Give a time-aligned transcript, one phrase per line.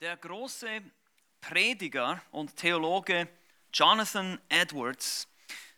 [0.00, 0.80] Der große
[1.40, 3.28] Prediger und Theologe
[3.72, 5.26] Jonathan Edwards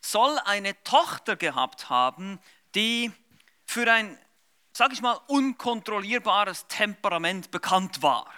[0.02, 2.38] soll eine Tochter gehabt haben,
[2.74, 3.10] die
[3.64, 4.18] für ein,
[4.74, 8.30] sag ich mal, unkontrollierbares Temperament bekannt war.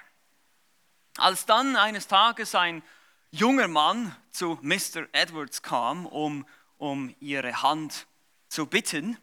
[1.16, 2.84] Als dann eines Tages ein
[3.32, 5.08] junger Mann zu Mr.
[5.10, 6.46] Edwards kam, um,
[6.78, 8.06] um ihre Hand
[8.46, 9.18] zu bitten,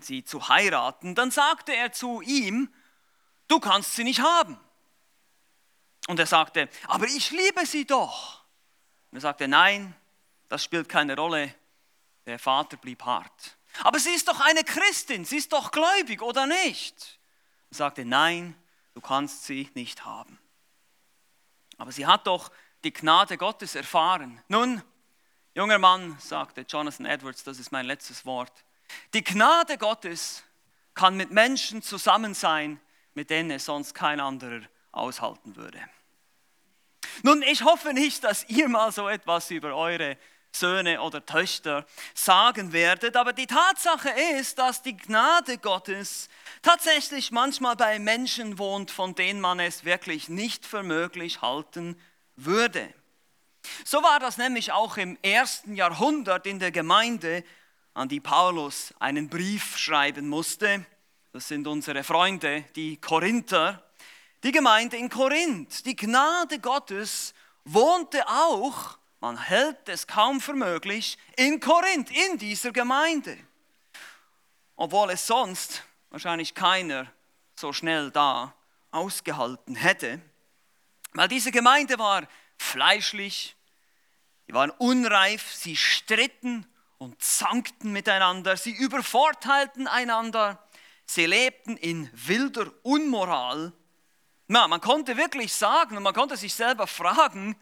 [0.00, 2.72] sie zu heiraten, dann sagte er zu ihm,
[3.48, 4.58] du kannst sie nicht haben.
[6.06, 8.44] Und er sagte, aber ich liebe sie doch.
[9.10, 9.94] Und er sagte, nein,
[10.48, 11.54] das spielt keine Rolle.
[12.26, 13.56] Der Vater blieb hart.
[13.82, 17.18] Aber sie ist doch eine Christin, sie ist doch gläubig, oder nicht?
[17.70, 18.54] Er sagte, nein,
[18.94, 20.38] du kannst sie nicht haben.
[21.78, 22.52] Aber sie hat doch
[22.84, 24.40] die Gnade Gottes erfahren.
[24.48, 24.82] Nun,
[25.54, 28.64] junger Mann, sagte Jonathan Edwards, das ist mein letztes Wort.
[29.12, 30.44] Die Gnade Gottes
[30.94, 32.80] kann mit Menschen zusammen sein,
[33.14, 34.60] mit denen es sonst kein anderer
[34.96, 35.80] aushalten würde.
[37.22, 40.16] Nun, ich hoffe nicht, dass ihr mal so etwas über eure
[40.52, 46.28] Söhne oder Töchter sagen werdet, aber die Tatsache ist, dass die Gnade Gottes
[46.62, 52.00] tatsächlich manchmal bei Menschen wohnt, von denen man es wirklich nicht für möglich halten
[52.36, 52.92] würde.
[53.84, 57.44] So war das nämlich auch im ersten Jahrhundert in der Gemeinde,
[57.94, 60.84] an die Paulus einen Brief schreiben musste.
[61.32, 63.82] Das sind unsere Freunde, die Korinther
[64.44, 65.84] die Gemeinde in Korinth.
[65.86, 72.70] Die Gnade Gottes wohnte auch, man hält es kaum für möglich, in Korinth, in dieser
[72.70, 73.38] Gemeinde.
[74.76, 77.10] Obwohl es sonst wahrscheinlich keiner
[77.56, 78.54] so schnell da
[78.90, 80.20] ausgehalten hätte.
[81.14, 82.28] Weil diese Gemeinde war
[82.58, 83.56] fleischlich,
[84.46, 86.66] sie waren unreif, sie stritten
[86.98, 90.62] und zankten miteinander, sie übervorteilten einander,
[91.06, 93.72] sie lebten in wilder Unmoral
[94.46, 97.56] na, man konnte wirklich sagen und man konnte sich selber fragen,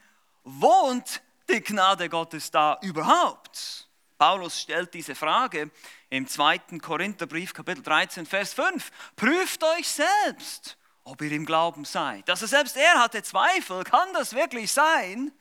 [0.44, 3.88] wohnt die Gnade Gottes da überhaupt?
[4.18, 5.70] Paulus stellt diese Frage
[6.10, 6.78] im 2.
[6.80, 8.90] Korintherbrief, Kapitel 13, Vers 5.
[9.16, 12.28] Prüft euch selbst, ob ihr im Glauben seid.
[12.30, 13.82] Also selbst er hatte Zweifel.
[13.84, 15.32] Kann das wirklich sein,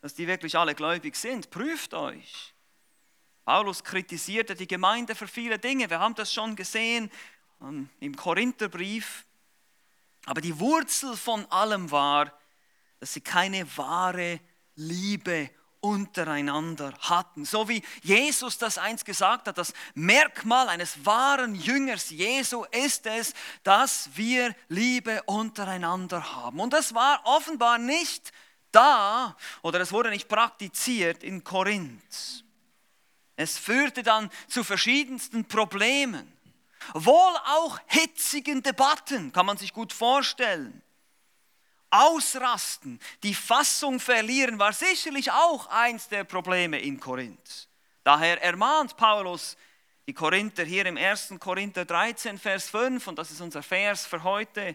[0.00, 1.50] dass die wirklich alle gläubig sind?
[1.50, 2.54] Prüft euch.
[3.44, 5.90] Paulus kritisierte die Gemeinde für viele Dinge.
[5.90, 7.10] Wir haben das schon gesehen
[7.60, 9.26] ähm, im Korintherbrief.
[10.26, 12.32] Aber die Wurzel von allem war,
[13.00, 14.40] dass sie keine wahre
[14.76, 15.50] Liebe
[15.80, 17.44] untereinander hatten.
[17.44, 23.34] So wie Jesus das einst gesagt hat, das Merkmal eines wahren Jüngers Jesu ist es,
[23.64, 26.60] dass wir Liebe untereinander haben.
[26.60, 28.32] Und das war offenbar nicht
[28.70, 32.44] da oder es wurde nicht praktiziert in Korinth.
[33.34, 36.31] Es führte dann zu verschiedensten Problemen.
[36.94, 40.82] Wohl auch hitzigen Debatten, kann man sich gut vorstellen.
[41.90, 47.68] Ausrasten, die Fassung verlieren, war sicherlich auch eins der Probleme in Korinth.
[48.02, 49.56] Daher ermahnt Paulus
[50.06, 51.34] die Korinther hier im 1.
[51.38, 54.74] Korinther 13, Vers 5, und das ist unser Vers für heute.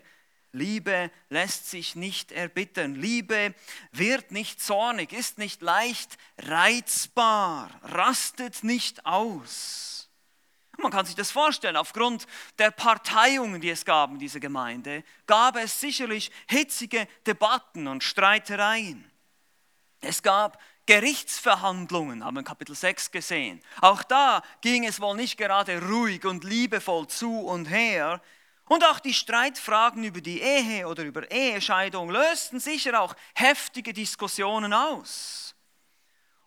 [0.54, 2.96] Liebe lässt sich nicht erbittern.
[2.96, 3.54] Liebe
[3.92, 10.07] wird nicht zornig, ist nicht leicht reizbar, rastet nicht aus.
[10.78, 12.28] Man kann sich das vorstellen, aufgrund
[12.60, 19.12] der Parteiungen, die es gab in dieser Gemeinde, gab es sicherlich hitzige Debatten und Streitereien.
[20.02, 23.62] Es gab Gerichtsverhandlungen, haben wir in Kapitel 6 gesehen.
[23.82, 28.22] Auch da ging es wohl nicht gerade ruhig und liebevoll zu und her.
[28.66, 34.74] Und auch die Streitfragen über die Ehe oder über Ehescheidung lösten sicher auch heftige Diskussionen
[34.74, 35.47] aus.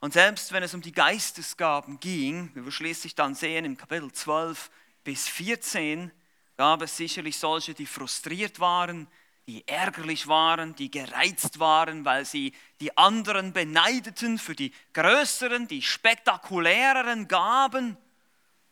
[0.00, 4.10] Und selbst wenn es um die Geistesgaben ging, wie wir schließlich dann sehen im Kapitel
[4.10, 4.70] 12
[5.04, 6.10] bis 14,
[6.56, 9.06] gab es sicherlich solche, die frustriert waren,
[9.46, 15.82] die ärgerlich waren, die gereizt waren, weil sie die anderen beneideten für die größeren, die
[15.82, 17.98] spektakuläreren Gaben.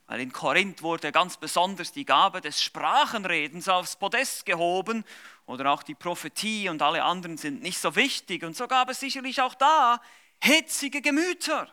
[0.06, 5.04] Weil in Korinth wurde ganz besonders die Gabe des Sprachenredens aufs Podest gehoben
[5.44, 8.44] oder auch die Prophetie und alle anderen sind nicht so wichtig.
[8.44, 10.00] Und so gab es sicherlich auch da
[10.40, 11.68] hitzige Gemüter.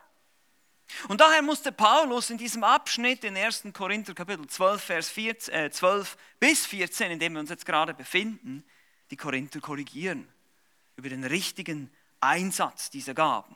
[1.08, 3.64] Und daher musste Paulus in diesem Abschnitt in 1.
[3.74, 7.94] Korinther Kapitel 12, Vers 14, äh, 12 bis 14, in dem wir uns jetzt gerade
[7.94, 8.64] befinden,
[9.10, 10.28] die Korinther korrigieren
[10.96, 13.56] über den richtigen Einsatz dieser Gaben.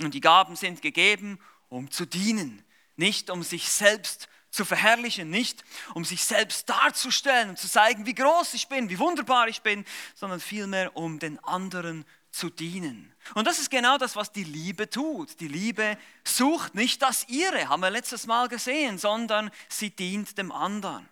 [0.00, 2.64] Und die Gaben sind gegeben, um zu dienen,
[2.96, 5.64] nicht um sich selbst zu verherrlichen, nicht
[5.94, 9.84] um sich selbst darzustellen und zu zeigen, wie groß ich bin, wie wunderbar ich bin,
[10.14, 13.12] sondern vielmehr um den anderen zu dienen.
[13.34, 15.38] Und das ist genau das, was die Liebe tut.
[15.40, 20.50] Die Liebe sucht nicht das ihre, haben wir letztes Mal gesehen, sondern sie dient dem
[20.50, 21.08] anderen.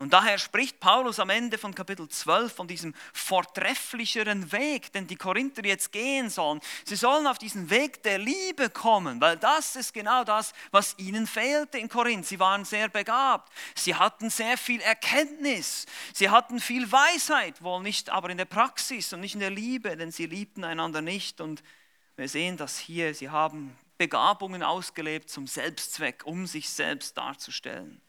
[0.00, 5.16] Und daher spricht Paulus am Ende von Kapitel 12 von diesem vortrefflicheren Weg, den die
[5.16, 6.60] Korinther jetzt gehen sollen.
[6.84, 11.26] Sie sollen auf diesen Weg der Liebe kommen, weil das ist genau das, was ihnen
[11.26, 12.26] fehlte in Korinth.
[12.26, 18.08] Sie waren sehr begabt, sie hatten sehr viel Erkenntnis, sie hatten viel Weisheit, wohl nicht
[18.08, 21.40] aber in der Praxis und nicht in der Liebe, denn sie liebten einander nicht.
[21.40, 21.64] Und
[22.14, 28.00] wir sehen das hier, sie haben Begabungen ausgelebt zum Selbstzweck, um sich selbst darzustellen.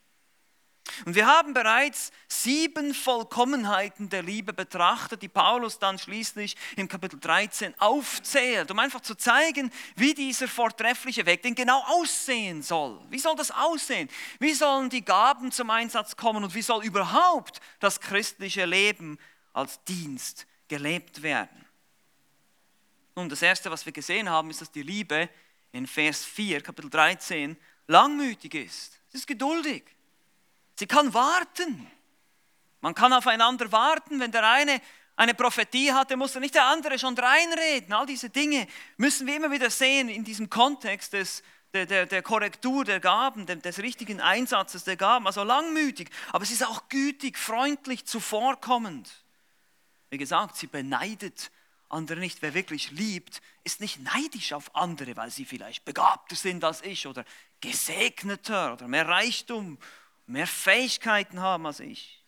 [1.05, 7.19] Und wir haben bereits sieben Vollkommenheiten der Liebe betrachtet, die Paulus dann schließlich im Kapitel
[7.19, 12.99] 13 aufzählt, um einfach zu zeigen, wie dieser vortreffliche Weg denn genau aussehen soll.
[13.09, 14.09] Wie soll das aussehen?
[14.39, 19.17] Wie sollen die Gaben zum Einsatz kommen und wie soll überhaupt das christliche Leben
[19.53, 21.65] als Dienst gelebt werden?
[23.15, 25.29] Nun, das Erste, was wir gesehen haben, ist, dass die Liebe
[25.71, 27.57] in Vers 4, Kapitel 13,
[27.87, 28.99] langmütig ist.
[29.09, 29.83] Sie ist geduldig.
[30.79, 31.91] Sie kann warten.
[32.79, 34.21] Man kann aufeinander warten.
[34.21, 34.79] Wenn der eine
[35.17, 37.91] eine Prophetie hatte, muss der nicht der andere schon reinreden.
[37.91, 38.65] All diese Dinge
[38.95, 41.43] müssen wir immer wieder sehen in diesem Kontext des,
[41.73, 45.27] der, der, der Korrektur der Gaben, des, des richtigen Einsatzes der Gaben.
[45.27, 49.11] Also langmütig, aber sie ist auch gütig, freundlich, zuvorkommend.
[50.09, 51.51] Wie gesagt, sie beneidet
[51.89, 52.41] andere nicht.
[52.41, 57.05] Wer wirklich liebt, ist nicht neidisch auf andere, weil sie vielleicht begabter sind als ich
[57.05, 57.25] oder
[57.59, 59.77] gesegneter oder mehr Reichtum
[60.29, 62.23] mehr Fähigkeiten haben als ich.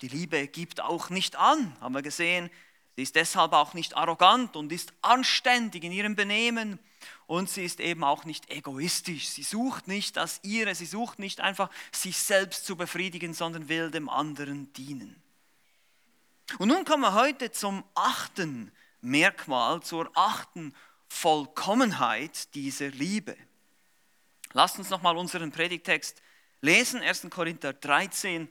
[0.00, 2.50] Die Liebe gibt auch nicht an, haben wir gesehen.
[2.94, 6.78] Sie ist deshalb auch nicht arrogant und ist anständig in ihrem Benehmen.
[7.26, 9.28] Und sie ist eben auch nicht egoistisch.
[9.28, 13.90] Sie sucht nicht das ihre, sie sucht nicht einfach sich selbst zu befriedigen, sondern will
[13.90, 15.20] dem anderen dienen.
[16.58, 20.74] Und nun kommen wir heute zum achten Merkmal, zur achten
[21.08, 23.36] Vollkommenheit dieser Liebe.
[24.52, 26.22] Lasst uns nochmal unseren Predigtext
[26.66, 27.28] lesen, 1.
[27.30, 28.48] Korinther 13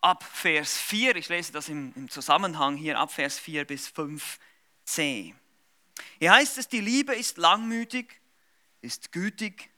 [0.00, 1.16] ab Vers 4.
[1.16, 5.34] Ich lese das im, Zusammenhang hier ab Vers 4 bis 5c.
[6.18, 8.20] Hier heißt es, die Liebe ist langmütig,
[8.80, 9.70] ist gütig,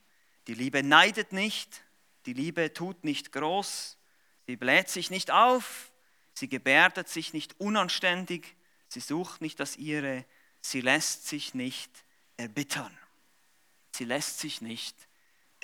[0.46, 1.82] die Liebe neidet nicht,
[2.24, 3.98] die Liebe tut nicht groß,
[4.46, 5.90] sie bläht sich nicht auf,
[6.34, 8.56] sie gebärdet sich nicht unanständig,
[8.88, 10.24] sie sucht nicht das ihre,
[10.60, 11.90] sie lässt sich nicht
[12.36, 12.96] erbittern.
[13.92, 14.94] Sie lässt sich nicht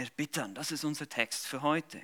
[0.02, 0.54] erbittern.
[0.54, 2.00] Das ist unser Text für heute.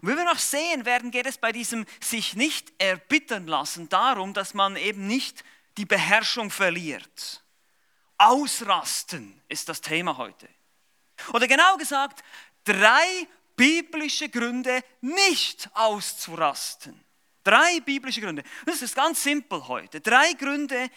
[0.00, 4.34] Und wie wir noch sehen werden, geht es bei diesem sich nicht erbittern lassen darum,
[4.34, 5.44] dass man eben nicht
[5.76, 7.42] die Beherrschung verliert.
[8.18, 10.48] Ausrasten ist das Thema heute.
[11.32, 12.22] Oder genau gesagt,
[12.64, 13.26] drei
[13.56, 17.00] biblische Gründe, nicht auszurasten.
[17.44, 18.42] Drei biblische Gründe.
[18.66, 20.00] Das ist ganz simpel heute.
[20.00, 20.88] Drei Gründe.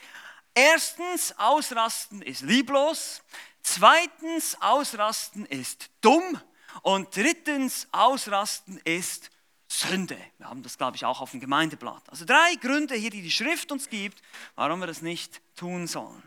[0.53, 3.21] Erstens, ausrasten ist lieblos.
[3.69, 6.39] Zweitens, ausrasten ist dumm.
[6.83, 9.29] Und drittens, ausrasten ist
[9.67, 10.17] Sünde.
[10.37, 12.09] Wir haben das, glaube ich, auch auf dem Gemeindeblatt.
[12.09, 14.21] Also drei Gründe hier, die die Schrift uns gibt,
[14.55, 16.23] warum wir das nicht tun sollen.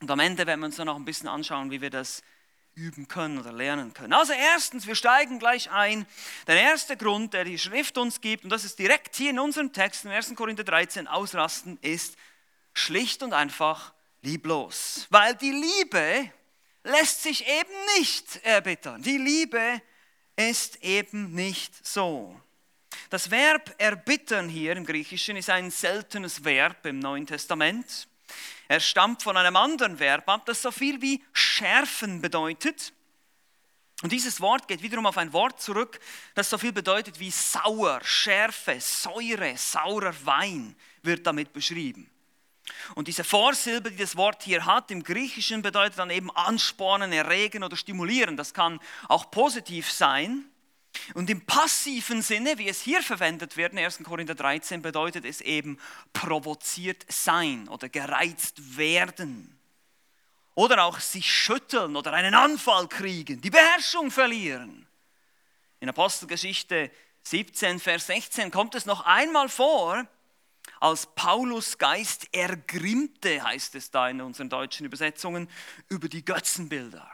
[0.00, 2.22] Und am Ende werden wir uns dann noch ein bisschen anschauen, wie wir das
[2.74, 4.14] üben können oder lernen können.
[4.14, 6.06] Also erstens, wir steigen gleich ein.
[6.46, 9.74] Der erste Grund, der die Schrift uns gibt, und das ist direkt hier in unserem
[9.74, 10.34] Text, im 1.
[10.34, 12.16] Korinther 13, ausrasten, ist
[12.72, 13.92] schlicht und einfach
[14.22, 15.06] lieblos.
[15.10, 16.32] Weil die Liebe
[16.86, 19.02] lässt sich eben nicht erbittern.
[19.02, 19.82] Die Liebe
[20.36, 22.40] ist eben nicht so.
[23.10, 28.08] Das Verb erbittern hier im Griechischen ist ein seltenes Verb im Neuen Testament.
[28.68, 32.92] Er stammt von einem anderen Verb ab, das so viel wie schärfen bedeutet.
[34.02, 36.00] Und dieses Wort geht wiederum auf ein Wort zurück,
[36.34, 42.10] das so viel bedeutet wie sauer, Schärfe, Säure, saurer Wein wird damit beschrieben.
[42.94, 47.62] Und diese Vorsilbe, die das Wort hier hat, im Griechischen bedeutet dann eben anspornen, erregen
[47.62, 48.36] oder stimulieren.
[48.36, 50.44] Das kann auch positiv sein.
[51.14, 54.02] Und im passiven Sinne, wie es hier verwendet wird, in 1.
[54.02, 55.78] Korinther 13, bedeutet es eben
[56.12, 59.58] provoziert sein oder gereizt werden.
[60.54, 64.86] Oder auch sich schütteln oder einen Anfall kriegen, die Beherrschung verlieren.
[65.80, 66.90] In Apostelgeschichte
[67.24, 70.06] 17, Vers 16 kommt es noch einmal vor,
[70.80, 75.48] als Paulus Geist ergrimmte, heißt es da in unseren deutschen Übersetzungen,
[75.88, 77.10] über die Götzenbilder.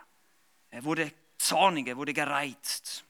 [0.71, 3.05] Er wurde zornig, er wurde gereizt.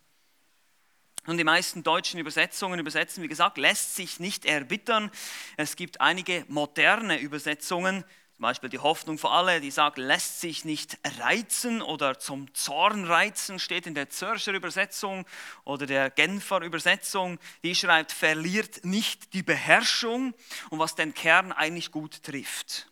[1.27, 5.11] Und die meisten deutschen Übersetzungen übersetzen, wie gesagt, lässt sich nicht erbittern.
[5.57, 8.05] Es gibt einige moderne Übersetzungen,
[8.43, 13.05] zum Beispiel die Hoffnung für alle, die sagt, lässt sich nicht reizen oder zum Zorn
[13.05, 15.27] reizen, steht in der Zürcher Übersetzung
[15.63, 17.39] oder der Genfer Übersetzung.
[17.63, 20.35] Die schreibt, verliert nicht die Beherrschung
[20.71, 22.89] und was den Kern eigentlich gut trifft.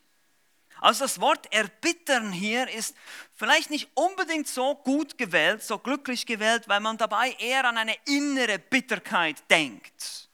[0.81, 2.95] Also das Wort erbittern hier ist
[3.35, 7.97] vielleicht nicht unbedingt so gut gewählt, so glücklich gewählt, weil man dabei eher an eine
[8.07, 10.30] innere Bitterkeit denkt.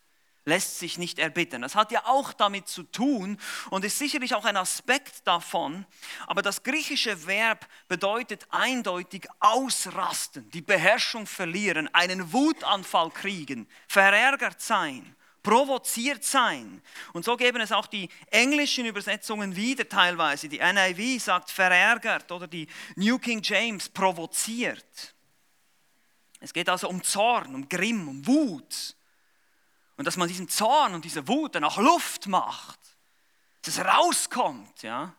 [0.48, 1.62] Lässt sich nicht erbittern.
[1.62, 3.36] Das hat ja auch damit zu tun
[3.70, 5.84] und ist sicherlich auch ein Aspekt davon.
[6.28, 15.16] Aber das griechische Verb bedeutet eindeutig ausrasten, die Beherrschung verlieren, einen Wutanfall kriegen, verärgert sein
[15.46, 16.82] provoziert sein.
[17.12, 20.48] Und so geben es auch die englischen Übersetzungen wieder teilweise.
[20.48, 25.14] Die NIV sagt verärgert oder die New King James provoziert.
[26.40, 28.96] Es geht also um Zorn, um Grimm, um Wut.
[29.96, 32.78] Und dass man diesen Zorn und diese Wut dann auch Luft macht,
[33.62, 34.82] dass es rauskommt.
[34.82, 35.14] Ja?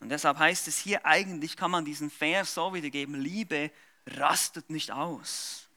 [0.00, 3.70] Und deshalb heißt es hier eigentlich, kann man diesen Vers so wiedergeben, Liebe
[4.06, 5.68] rastet nicht aus.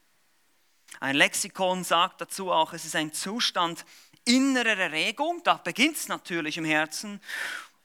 [1.00, 3.86] Ein Lexikon sagt dazu auch, es ist ein Zustand
[4.26, 7.22] innerer Erregung, da beginnt es natürlich im Herzen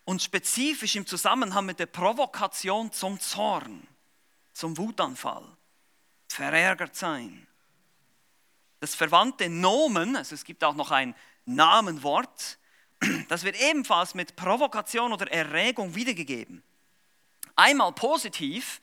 [0.05, 3.87] und spezifisch im Zusammenhang mit der Provokation zum Zorn,
[4.53, 5.45] zum Wutanfall,
[6.29, 7.47] verärgert sein.
[8.83, 12.59] Das verwandte Nomen, also es gibt auch noch ein Namenwort,
[13.29, 16.65] das wird ebenfalls mit Provokation oder Erregung wiedergegeben.
[17.55, 18.81] Einmal positiv,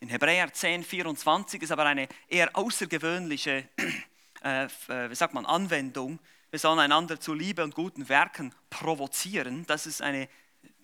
[0.00, 3.66] in Hebräer 10, 24 ist aber eine eher außergewöhnliche
[4.44, 6.18] äh, äh, wie sagt man, Anwendung.
[6.50, 9.64] Wir sollen einander zu Liebe und guten Werken provozieren.
[9.66, 10.28] Das, ist eine,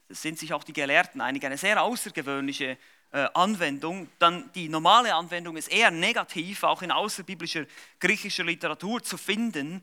[0.08, 2.78] sind sich auch die Gelehrten einig, eine sehr außergewöhnliche
[3.34, 4.08] Anwendung.
[4.18, 7.66] Dann die normale Anwendung ist eher negativ, auch in außerbiblischer
[8.00, 9.82] griechischer Literatur zu finden.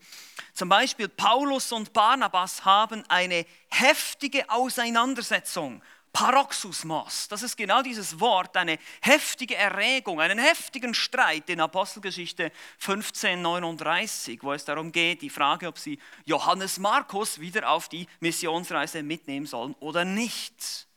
[0.54, 5.82] Zum Beispiel Paulus und Barnabas haben eine heftige Auseinandersetzung
[6.14, 14.44] Paroxysmos, das ist genau dieses Wort, eine heftige Erregung, einen heftigen Streit in Apostelgeschichte 1539,
[14.44, 19.46] wo es darum geht, die Frage, ob sie Johannes Markus wieder auf die Missionsreise mitnehmen
[19.46, 20.88] sollen oder nicht.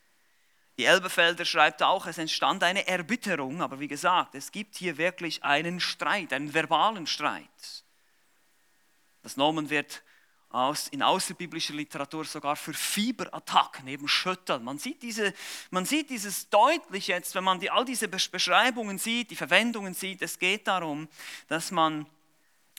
[0.77, 5.45] Die Elbefelder schreibt auch, es entstand eine Erbitterung, aber wie gesagt, es gibt hier wirklich
[5.45, 7.85] einen Streit, einen verbalen Streit.
[9.23, 10.03] Das Nomen wird
[10.55, 14.63] aus, in außerbiblischer Literatur sogar für Fieberattacken, eben Schütteln.
[14.65, 15.33] Man sieht, diese,
[15.71, 20.23] man sieht dieses deutlich jetzt, wenn man die, all diese Beschreibungen sieht, die Verwendungen sieht.
[20.23, 21.09] Es geht darum,
[21.49, 22.07] dass man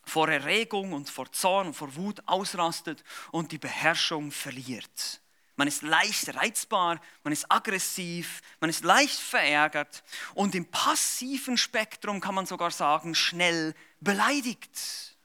[0.05, 5.21] vor Erregung und vor Zorn und vor Wut ausrastet und die Beherrschung verliert.
[5.57, 12.19] Man ist leicht reizbar, man ist aggressiv, man ist leicht verärgert und im passiven Spektrum
[12.19, 15.15] kann man sogar sagen, schnell beleidigt.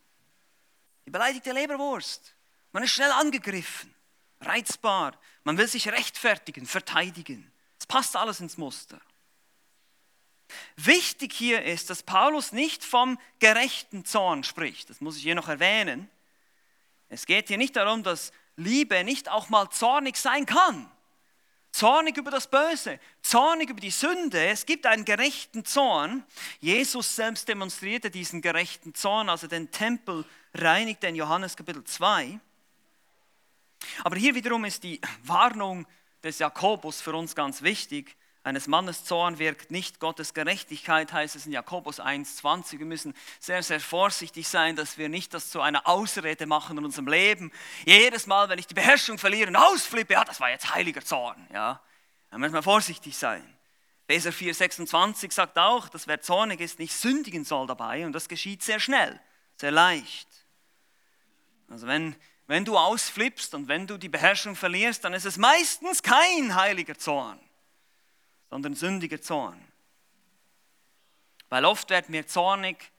[1.06, 2.34] Die beleidigte Leberwurst.
[2.72, 3.92] Man ist schnell angegriffen,
[4.40, 7.50] reizbar, man will sich rechtfertigen, verteidigen.
[7.80, 9.00] Es passt alles ins Muster.
[10.76, 14.90] Wichtig hier ist, dass Paulus nicht vom gerechten Zorn spricht.
[14.90, 16.08] Das muss ich hier noch erwähnen.
[17.08, 20.90] Es geht hier nicht darum, dass Liebe nicht auch mal zornig sein kann.
[21.72, 24.44] Zornig über das Böse, zornig über die Sünde.
[24.46, 26.24] Es gibt einen gerechten Zorn.
[26.58, 32.40] Jesus selbst demonstrierte diesen gerechten Zorn, als er den Tempel reinigte in Johannes Kapitel 2.
[34.02, 35.86] Aber hier wiederum ist die Warnung
[36.22, 38.16] des Jakobus für uns ganz wichtig.
[38.42, 42.78] Eines Mannes Zorn wirkt nicht Gottes Gerechtigkeit, heißt es in Jakobus 1,20.
[42.78, 46.84] Wir müssen sehr, sehr vorsichtig sein, dass wir nicht das zu einer Ausrede machen in
[46.84, 47.52] unserem Leben.
[47.84, 51.46] Jedes Mal, wenn ich die Beherrschung verliere und ausflippe, ja, das war jetzt heiliger Zorn.
[51.52, 51.82] Ja,
[52.30, 53.44] da müssen wir vorsichtig sein.
[54.08, 58.62] Epheser 4,26 sagt auch, dass wer zornig ist, nicht sündigen soll dabei und das geschieht
[58.62, 59.20] sehr schnell,
[59.56, 60.28] sehr leicht.
[61.68, 62.16] Also wenn
[62.50, 66.98] wenn du ausflippst und wenn du die Beherrschung verlierst, dann ist es meistens kein heiliger
[66.98, 67.38] Zorn,
[68.50, 69.60] sondern sündiger Zorn.
[71.48, 72.90] Weil oft werden wir zornig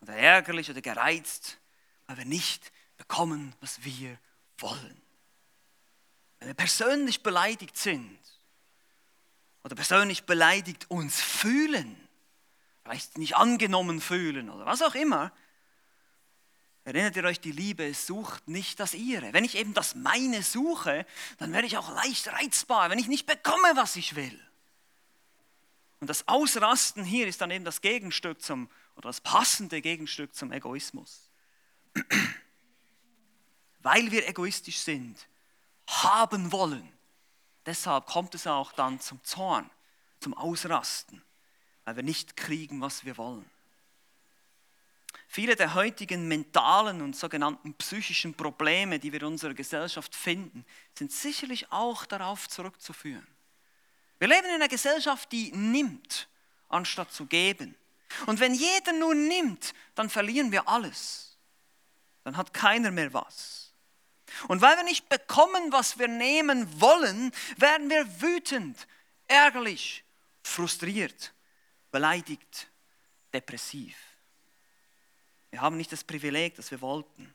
[0.00, 1.58] oder ärgerlich oder gereizt,
[2.06, 4.18] weil wir nicht bekommen, was wir
[4.58, 5.02] wollen.
[6.38, 8.18] Wenn wir persönlich beleidigt sind
[9.62, 11.96] oder persönlich beleidigt uns fühlen,
[12.82, 15.32] vielleicht nicht angenommen fühlen oder was auch immer,
[16.86, 19.32] Erinnert ihr euch, die Liebe sucht nicht das ihre.
[19.32, 21.06] Wenn ich eben das meine suche,
[21.38, 24.38] dann werde ich auch leicht reizbar, wenn ich nicht bekomme, was ich will.
[26.00, 30.52] Und das Ausrasten hier ist dann eben das Gegenstück zum, oder das passende Gegenstück zum
[30.52, 31.30] Egoismus.
[33.80, 35.26] Weil wir egoistisch sind,
[35.86, 36.88] haben wollen.
[37.66, 39.70] Deshalb kommt es auch dann zum Zorn,
[40.20, 41.22] zum Ausrasten,
[41.84, 43.48] weil wir nicht kriegen, was wir wollen.
[45.28, 50.64] Viele der heutigen mentalen und sogenannten psychischen Probleme, die wir in unserer Gesellschaft finden,
[50.96, 53.26] sind sicherlich auch darauf zurückzuführen.
[54.18, 56.28] Wir leben in einer Gesellschaft, die nimmt,
[56.68, 57.74] anstatt zu geben.
[58.26, 61.36] Und wenn jeder nur nimmt, dann verlieren wir alles.
[62.22, 63.72] Dann hat keiner mehr was.
[64.48, 68.86] Und weil wir nicht bekommen, was wir nehmen wollen, werden wir wütend,
[69.26, 70.04] ärgerlich,
[70.42, 71.32] frustriert,
[71.90, 72.68] beleidigt,
[73.32, 73.96] depressiv.
[75.50, 77.32] Wir haben nicht das Privileg, das wir wollten.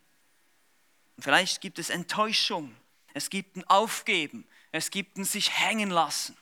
[1.15, 2.75] Und vielleicht gibt es Enttäuschung,
[3.13, 6.37] es gibt ein Aufgeben, es gibt ein sich hängen lassen.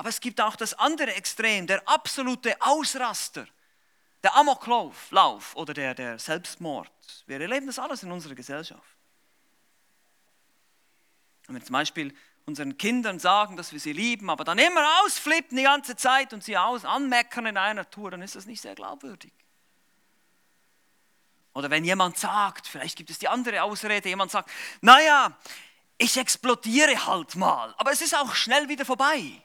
[0.00, 3.46] Aber es gibt auch das andere Extrem, der absolute Ausraster,
[4.22, 6.90] der Amoklauf Lauf oder der, der Selbstmord.
[7.26, 8.96] Wir erleben das alles in unserer Gesellschaft.
[11.44, 12.16] Wenn wir zum Beispiel
[12.46, 16.42] unseren Kindern sagen, dass wir sie lieben, aber dann immer ausflippen die ganze Zeit und
[16.42, 19.34] sie aus anmeckern in einer Tour, dann ist das nicht sehr glaubwürdig.
[21.52, 25.36] Oder wenn jemand sagt, vielleicht gibt es die andere Ausrede, jemand sagt, naja,
[25.98, 29.42] ich explodiere halt mal, aber es ist auch schnell wieder vorbei.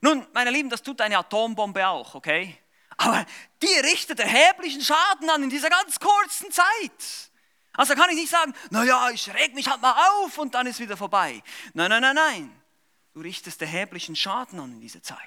[0.00, 2.56] Nun, meine Lieben, das tut eine Atombombe auch, okay?
[2.96, 3.24] Aber
[3.62, 7.30] die richtet erheblichen Schaden an in dieser ganz kurzen Zeit.
[7.72, 10.80] Also kann ich nicht sagen, naja, ich reg mich halt mal auf und dann ist
[10.80, 11.42] wieder vorbei.
[11.74, 12.62] Nein, nein, nein, nein.
[13.14, 15.18] Du richtest erheblichen Schaden an in dieser Zeit.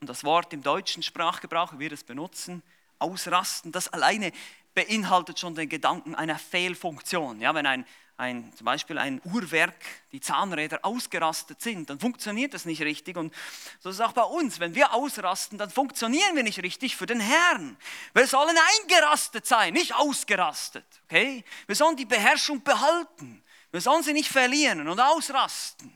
[0.00, 2.62] Und das Wort im deutschen Sprachgebrauch, wie wir es benutzen,
[2.98, 4.32] ausrasten, das alleine
[4.74, 7.40] beinhaltet schon den Gedanken einer Fehlfunktion.
[7.40, 9.74] Ja, wenn ein ein, zum Beispiel ein Uhrwerk,
[10.12, 13.16] die Zahnräder ausgerastet sind, dann funktioniert das nicht richtig.
[13.16, 13.34] Und
[13.80, 14.60] so ist es auch bei uns.
[14.60, 17.76] Wenn wir ausrasten, dann funktionieren wir nicht richtig für den Herrn.
[18.12, 20.86] Wir sollen eingerastet sein, nicht ausgerastet.
[21.06, 21.44] Okay?
[21.66, 23.42] Wir sollen die Beherrschung behalten.
[23.72, 25.92] Wir sollen sie nicht verlieren und ausrasten.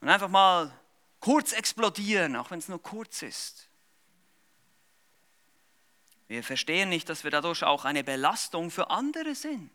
[0.00, 0.72] Und einfach mal
[1.18, 3.66] kurz explodieren, auch wenn es nur kurz ist.
[6.28, 9.70] Wir verstehen nicht, dass wir dadurch auch eine Belastung für andere sind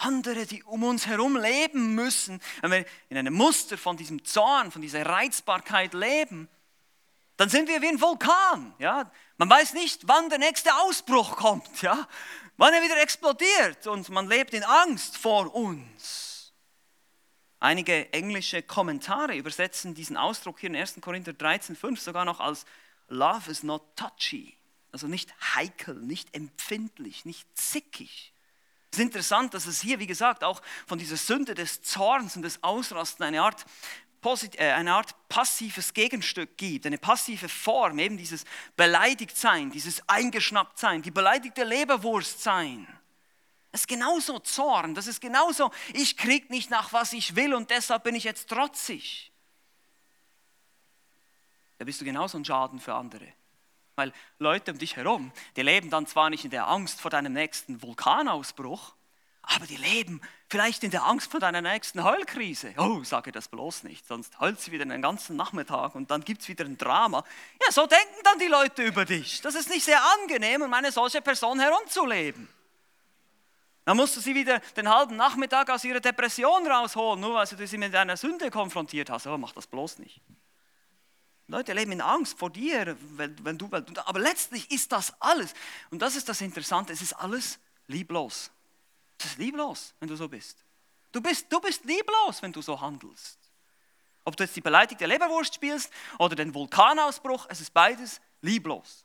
[0.00, 4.70] andere, die um uns herum leben müssen, wenn wir in einem Muster von diesem Zorn,
[4.70, 6.48] von dieser Reizbarkeit leben,
[7.36, 8.74] dann sind wir wie ein Vulkan.
[8.78, 9.10] Ja?
[9.38, 12.06] Man weiß nicht, wann der nächste Ausbruch kommt, ja?
[12.56, 16.52] wann er wieder explodiert und man lebt in Angst vor uns.
[17.58, 21.00] Einige englische Kommentare übersetzen diesen Ausdruck hier in 1.
[21.00, 22.66] Korinther 13, 5 sogar noch als
[23.08, 24.56] Love is not touchy,
[24.92, 28.32] also nicht heikel, nicht empfindlich, nicht zickig.
[28.90, 32.42] Es ist interessant, dass es hier, wie gesagt, auch von dieser Sünde des Zorns und
[32.42, 33.64] des Ausrasten eine Art,
[34.56, 38.44] äh, eine Art passives Gegenstück gibt, eine passive Form, eben dieses
[38.76, 42.86] Beleidigtsein, dieses Eingeschnapptsein, die beleidigte Leberwurst sein.
[43.70, 47.70] Das ist genauso Zorn, das ist genauso, ich krieg nicht nach, was ich will und
[47.70, 49.30] deshalb bin ich jetzt trotzig.
[51.78, 53.32] Da bist du genauso ein Schaden für andere.
[54.00, 57.34] Weil Leute um dich herum, die leben dann zwar nicht in der Angst vor deinem
[57.34, 58.94] nächsten Vulkanausbruch,
[59.42, 62.72] aber die leben vielleicht in der Angst vor deiner nächsten Heulkrise.
[62.78, 66.40] Oh, sage das bloß nicht, sonst heult sie wieder den ganzen Nachmittag und dann gibt
[66.40, 67.24] es wieder ein Drama.
[67.62, 69.42] Ja, so denken dann die Leute über dich.
[69.42, 72.48] Das ist nicht sehr angenehm, um eine solche Person herumzuleben.
[73.84, 77.66] Dann musst du sie wieder den halben Nachmittag aus ihrer Depression rausholen, nur weil du
[77.66, 79.26] sie mit einer Sünde konfrontiert hast.
[79.26, 80.22] Oh, mach das bloß nicht.
[81.50, 83.68] Leute leben in Angst vor dir, wenn, wenn du,
[84.04, 85.52] aber letztlich ist das alles,
[85.90, 87.58] und das ist das Interessante, es ist alles
[87.88, 88.50] lieblos.
[89.18, 90.64] Es ist lieblos, wenn du so bist.
[91.12, 93.38] Du bist, du bist lieblos, wenn du so handelst.
[94.24, 99.04] Ob du jetzt die beleidigte Leberwurst spielst oder den Vulkanausbruch, es ist beides lieblos.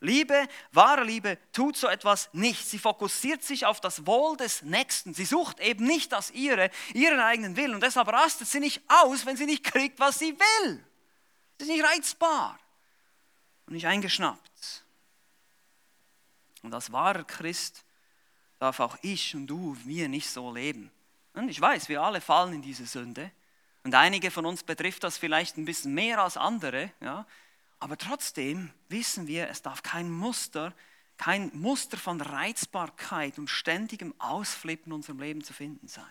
[0.00, 2.66] Liebe, wahre Liebe tut so etwas nicht.
[2.66, 5.14] Sie fokussiert sich auf das Wohl des Nächsten.
[5.14, 7.74] Sie sucht eben nicht das ihre, ihren eigenen Willen.
[7.74, 10.84] Und deshalb rastet sie nicht aus, wenn sie nicht kriegt, was sie will.
[11.58, 12.58] Das ist nicht reizbar
[13.66, 14.84] und nicht eingeschnappt.
[16.62, 17.84] Und als wahrer Christ
[18.58, 20.90] darf auch ich und du, wir nicht so leben.
[21.34, 23.30] Und ich weiß, wir alle fallen in diese Sünde.
[23.84, 26.90] Und einige von uns betrifft das vielleicht ein bisschen mehr als andere.
[27.00, 27.26] Ja?
[27.78, 30.74] Aber trotzdem wissen wir, es darf kein Muster,
[31.18, 36.04] kein Muster von Reizbarkeit und ständigem Ausflippen in unserem Leben zu finden sein.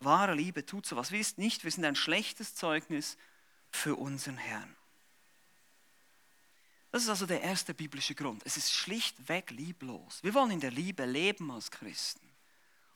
[0.00, 1.12] Wahre Liebe tut sowas.
[1.12, 3.18] Wir wissen nicht, wir sind ein schlechtes Zeugnis
[3.70, 4.76] für unseren Herrn.
[6.92, 8.42] Das ist also der erste biblische Grund.
[8.44, 10.18] Es ist schlichtweg lieblos.
[10.22, 12.20] Wir wollen in der Liebe leben als Christen.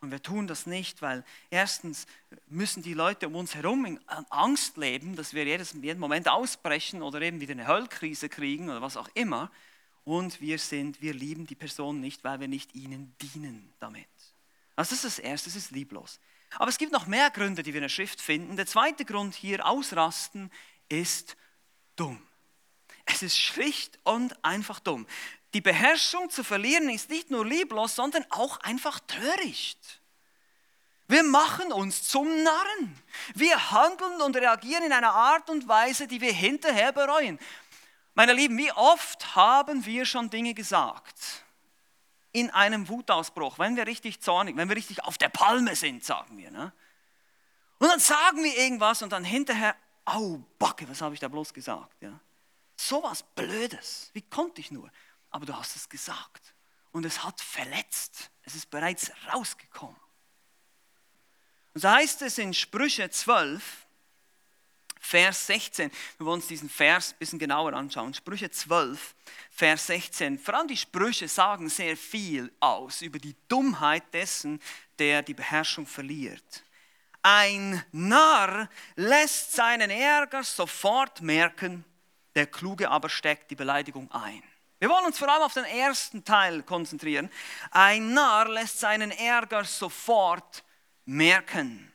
[0.01, 2.07] Und wir tun das nicht, weil erstens
[2.49, 7.03] müssen die Leute um uns herum in Angst leben, dass wir jedes, jeden Moment ausbrechen
[7.03, 9.51] oder eben wieder eine Höllkrise kriegen oder was auch immer.
[10.05, 14.07] Und wir sind, wir lieben die Person nicht, weil wir nicht ihnen dienen damit.
[14.77, 16.19] Also das ist das Erste, es ist lieblos.
[16.59, 18.57] Aber es gibt noch mehr Gründe, die wir in der Schrift finden.
[18.57, 20.51] Der zweite Grund hier, ausrasten,
[20.89, 21.37] ist
[21.97, 22.21] dumm.
[23.07, 25.07] Es ist schlicht und einfach dumm.
[25.53, 30.01] Die Beherrschung zu verlieren ist nicht nur lieblos, sondern auch einfach töricht.
[31.07, 33.03] Wir machen uns zum Narren.
[33.35, 37.39] Wir handeln und reagieren in einer Art und Weise, die wir hinterher bereuen.
[38.15, 41.44] Meine Lieben, wie oft haben wir schon Dinge gesagt,
[42.35, 46.37] in einem Wutausbruch, wenn wir richtig zornig, wenn wir richtig auf der Palme sind, sagen
[46.37, 46.51] wir.
[46.51, 46.73] Ne?
[47.79, 51.55] Und dann sagen wir irgendwas und dann hinterher, au, Backe, was habe ich da bloß
[51.55, 52.03] gesagt?
[52.03, 52.19] Ja?
[52.77, 54.91] So was Blödes, wie konnte ich nur?
[55.31, 56.55] Aber du hast es gesagt
[56.91, 58.31] und es hat verletzt.
[58.43, 59.97] Es ist bereits rausgekommen.
[61.73, 63.84] Und so heißt es in Sprüche 12,
[65.05, 65.91] Vers 16.
[66.17, 68.15] Wir wollen uns diesen Vers ein bisschen genauer anschauen.
[68.15, 69.15] Sprüche 12,
[69.51, 70.39] Vers 16.
[70.39, 74.61] Vor allem die Sprüche sagen sehr viel aus über die Dummheit dessen,
[74.99, 76.65] der die Beherrschung verliert.
[77.21, 81.85] Ein Narr lässt seinen Ärger sofort merken,
[82.35, 84.43] der Kluge aber steckt die Beleidigung ein.
[84.79, 87.31] Wir wollen uns vor allem auf den ersten Teil konzentrieren.
[87.71, 90.65] Ein Narr lässt seinen Ärger sofort
[91.05, 91.94] merken.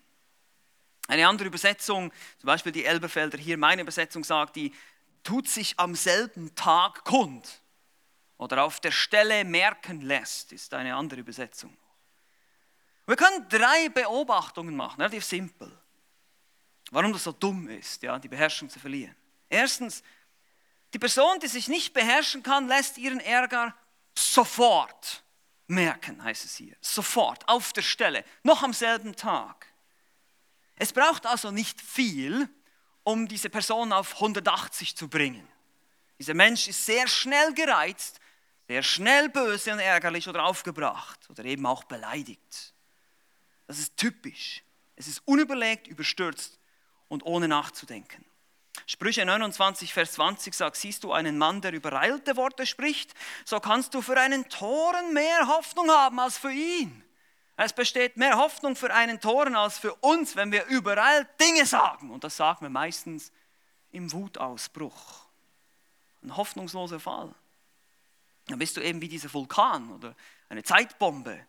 [1.09, 4.71] Eine andere Übersetzung, zum Beispiel die Elberfelder hier, meine Übersetzung sagt, die
[5.23, 7.63] tut sich am selben Tag kund
[8.37, 11.75] oder auf der Stelle merken lässt, ist eine andere Übersetzung.
[13.07, 15.75] Wir können drei Beobachtungen machen, relativ simpel,
[16.91, 19.15] warum das so dumm ist, ja, die Beherrschung zu verlieren.
[19.49, 20.03] Erstens,
[20.93, 23.75] die Person, die sich nicht beherrschen kann, lässt ihren Ärger
[24.15, 25.23] sofort
[25.65, 26.75] merken, heißt es hier.
[26.81, 29.68] Sofort, auf der Stelle, noch am selben Tag.
[30.79, 32.49] Es braucht also nicht viel,
[33.03, 35.47] um diese Person auf 180 zu bringen.
[36.17, 38.19] Dieser Mensch ist sehr schnell gereizt,
[38.67, 42.73] sehr schnell böse und ärgerlich oder aufgebracht oder eben auch beleidigt.
[43.67, 44.63] Das ist typisch.
[44.95, 46.59] Es ist unüberlegt, überstürzt
[47.07, 48.23] und ohne nachzudenken.
[48.85, 53.13] Sprüche 29, Vers 20 sagt, siehst du einen Mann, der übereilte Worte spricht,
[53.43, 57.03] so kannst du für einen Toren mehr Hoffnung haben als für ihn.
[57.61, 62.09] Es besteht mehr Hoffnung für einen Toren als für uns, wenn wir überall Dinge sagen.
[62.09, 63.33] Und das sagen wir meistens
[63.91, 65.25] im Wutausbruch.
[66.23, 67.35] Ein hoffnungsloser Fall.
[68.47, 70.15] Dann bist du eben wie dieser Vulkan oder
[70.47, 71.45] eine Zeitbombe.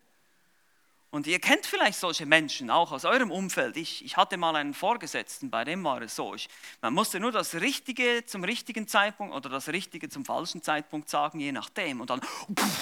[1.10, 3.76] Und ihr kennt vielleicht solche Menschen auch aus eurem Umfeld.
[3.76, 6.34] Ich, ich hatte mal einen Vorgesetzten, bei dem war es so.
[6.34, 6.48] Ich,
[6.80, 11.38] man musste nur das Richtige zum richtigen Zeitpunkt oder das Richtige zum falschen Zeitpunkt sagen,
[11.38, 12.00] je nachdem.
[12.00, 12.20] Und dann,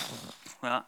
[0.63, 0.87] ja,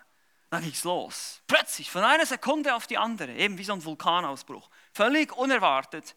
[0.51, 1.41] dann ging es los.
[1.47, 4.69] Plötzlich, von einer Sekunde auf die andere, eben wie so ein Vulkanausbruch.
[4.93, 6.17] Völlig unerwartet.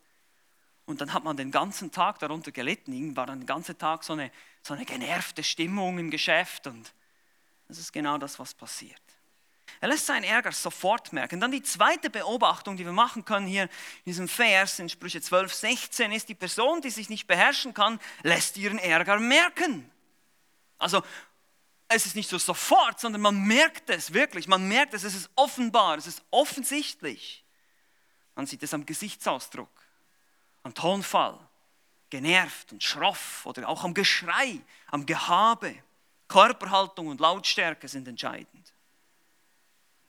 [0.86, 3.16] Und dann hat man den ganzen Tag darunter gelitten.
[3.16, 4.32] War dann den ganzen Tag so eine,
[4.64, 6.66] so eine genervte Stimmung im Geschäft.
[6.68, 6.94] Und
[7.68, 9.00] das ist genau das, was passiert.
[9.80, 11.40] Er lässt seinen Ärger sofort merken.
[11.40, 13.70] Dann die zweite Beobachtung, die wir machen können hier in
[14.06, 18.58] diesem Vers in Sprüche 12, 16, ist, die Person, die sich nicht beherrschen kann, lässt
[18.58, 19.90] ihren Ärger merken.
[20.78, 21.04] Also
[21.94, 24.48] es ist nicht so sofort, sondern man merkt es wirklich.
[24.48, 27.44] Man merkt es, es ist offenbar, es ist offensichtlich.
[28.36, 29.70] Man sieht es am Gesichtsausdruck,
[30.64, 31.40] am Tonfall,
[32.10, 35.76] genervt und schroff oder auch am Geschrei, am Gehabe.
[36.28, 38.74] Körperhaltung und Lautstärke sind entscheidend.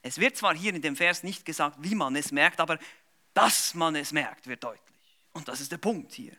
[0.01, 2.79] Es wird zwar hier in dem Vers nicht gesagt, wie man es merkt, aber
[3.35, 5.19] dass man es merkt, wird deutlich.
[5.33, 6.37] Und das ist der Punkt hier.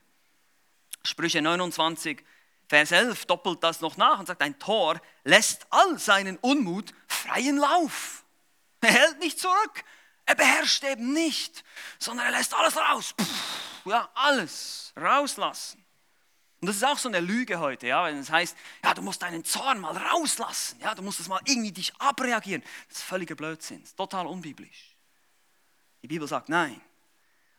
[1.04, 2.24] Sprüche 29,
[2.68, 7.58] Vers 11 doppelt das noch nach und sagt, ein Tor lässt all seinen Unmut freien
[7.58, 8.24] Lauf.
[8.82, 9.84] Er hält nicht zurück,
[10.26, 11.64] er beherrscht eben nicht,
[12.00, 13.14] sondern er lässt alles raus.
[13.16, 15.84] Puh, ja, alles rauslassen.
[16.62, 19.22] Und das ist auch so eine Lüge heute, ja, wenn es heißt, ja, du musst
[19.22, 22.64] deinen Zorn mal rauslassen, ja, du musst es mal irgendwie dich abreagieren.
[22.88, 24.96] Das ist völliger Blödsinn, ist total unbiblisch.
[26.02, 26.82] Die Bibel sagt, nein,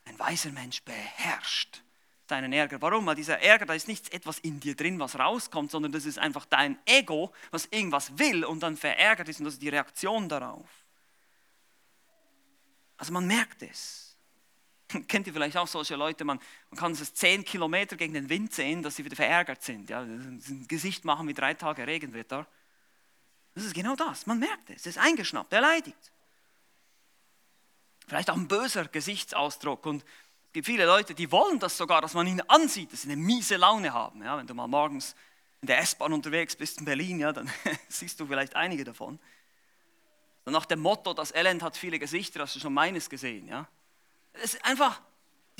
[0.05, 1.81] ein weiser Mensch beherrscht
[2.27, 2.81] deinen Ärger.
[2.81, 3.05] Warum?
[3.05, 6.19] Weil dieser Ärger, da ist nichts etwas in dir drin, was rauskommt, sondern das ist
[6.19, 10.29] einfach dein Ego, was irgendwas will und dann verärgert ist und das ist die Reaktion
[10.29, 10.67] darauf.
[12.97, 14.17] Also man merkt es.
[15.07, 18.53] Kennt ihr vielleicht auch solche Leute, man, man kann es zehn Kilometer gegen den Wind
[18.53, 19.89] sehen, dass sie wieder verärgert sind.
[19.89, 22.47] Ja, ein Gesicht machen wie drei Tage Regenwetter.
[23.53, 26.11] Das ist genau das, man merkt es, es ist eingeschnappt, erleidigt.
[28.07, 30.05] Vielleicht auch ein böser Gesichtsausdruck und
[30.57, 33.57] gibt viele Leute, die wollen das sogar, dass man ihnen ansieht, dass sie eine miese
[33.57, 34.23] Laune haben.
[34.23, 35.15] Ja, wenn du mal morgens
[35.61, 37.47] in der S-Bahn unterwegs bist in Berlin, ja, dann
[37.89, 39.19] siehst du vielleicht einige davon.
[40.45, 43.47] Und nach dem Motto, das Elend hat viele Gesichter, hast du schon meines gesehen.
[43.47, 43.67] Ja?
[44.33, 44.99] Es ist einfach,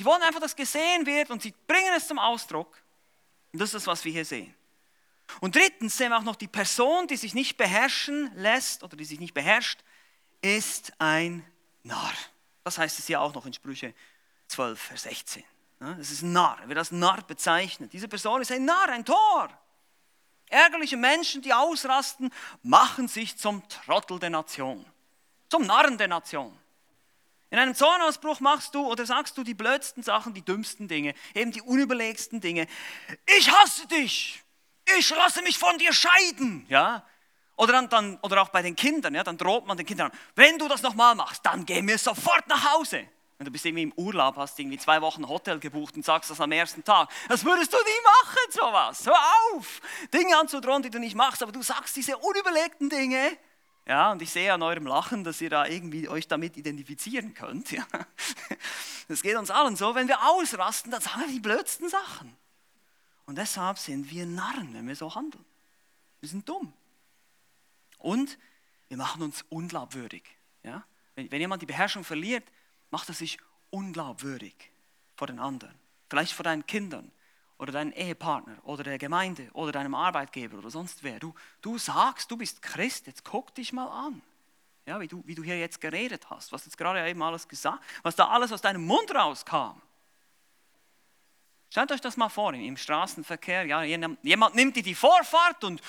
[0.00, 2.82] die wollen einfach, dass gesehen wird und sie bringen es zum Ausdruck.
[3.52, 4.52] Und das ist das, was wir hier sehen.
[5.38, 9.04] Und drittens sehen wir auch noch, die Person, die sich nicht beherrschen lässt oder die
[9.04, 9.78] sich nicht beherrscht,
[10.42, 11.44] ist ein
[11.84, 12.14] Narr.
[12.64, 13.94] Das heißt es hier auch noch in Sprüche
[14.48, 15.44] 12, Vers 16.
[15.78, 17.92] Das ist ein Narr, er wird als Narr bezeichnet.
[17.92, 19.48] Diese Person ist ein Narr, ein Tor.
[20.48, 22.32] Ärgerliche Menschen, die ausrasten,
[22.62, 24.84] machen sich zum Trottel der Nation,
[25.48, 26.58] zum Narren der Nation.
[27.50, 31.50] In einem Zornausbruch machst du oder sagst du die blödsten Sachen, die dümmsten Dinge, eben
[31.52, 32.66] die unüberlegsten Dinge.
[33.38, 34.42] Ich hasse dich.
[34.98, 36.66] Ich lasse mich von dir scheiden.
[36.68, 37.06] Ja?
[37.56, 40.58] Oder, dann, dann, oder auch bei den Kindern, ja, dann droht man den Kindern wenn
[40.58, 43.08] du das nochmal machst, dann gehen wir sofort nach Hause.
[43.38, 46.40] Und du bist irgendwie im Urlaub, hast irgendwie zwei Wochen Hotel gebucht und sagst das
[46.40, 47.08] am ersten Tag.
[47.28, 49.06] Das würdest du nie machen, sowas.
[49.06, 49.18] Hör
[49.54, 49.80] auf,
[50.12, 53.38] Dinge anzudrohen, die du nicht machst, aber du sagst diese unüberlegten Dinge.
[53.86, 57.70] Ja, und ich sehe an eurem Lachen, dass ihr da irgendwie euch damit identifizieren könnt.
[57.70, 57.86] Ja.
[59.08, 59.94] Das geht uns allen so.
[59.94, 62.36] Wenn wir ausrasten, dann sagen wir die blödsten Sachen.
[63.24, 65.44] Und deshalb sind wir Narren, wenn wir so handeln.
[66.20, 66.72] Wir sind dumm.
[67.96, 68.38] Und
[68.88, 70.24] wir machen uns unglaubwürdig.
[70.62, 70.84] Ja?
[71.14, 72.44] Wenn, wenn jemand die Beherrschung verliert,
[72.90, 73.38] macht er sich
[73.70, 74.54] unglaubwürdig
[75.16, 75.74] vor den anderen.
[76.08, 77.10] Vielleicht vor deinen Kindern
[77.58, 81.18] oder deinem Ehepartner oder der Gemeinde oder deinem Arbeitgeber oder sonst wer.
[81.18, 84.22] Du, du sagst, du bist Christ, jetzt guck dich mal an.
[84.86, 87.82] Ja, wie, du, wie du hier jetzt geredet hast, was jetzt gerade eben alles gesagt,
[88.02, 89.82] was da alles aus deinem Mund rauskam.
[91.70, 95.82] Stellt euch das mal vor, im Straßenverkehr, ja, jemand nimmt dir die Vorfahrt und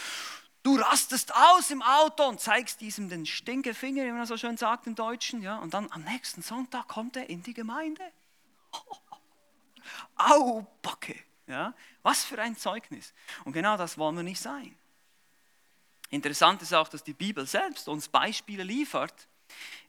[0.62, 4.88] Du rastest aus im Auto und zeigst diesem den Stinkefinger, wie man so schön sagt
[4.88, 8.04] im Deutschen, ja, und dann am nächsten Sonntag kommt er in die Gemeinde.
[10.16, 11.16] Au, Backe,
[11.48, 13.14] ja, was für ein Zeugnis.
[13.46, 14.76] Und genau das wollen wir nicht sein.
[16.10, 19.28] Interessant ist auch, dass die Bibel selbst uns Beispiele liefert,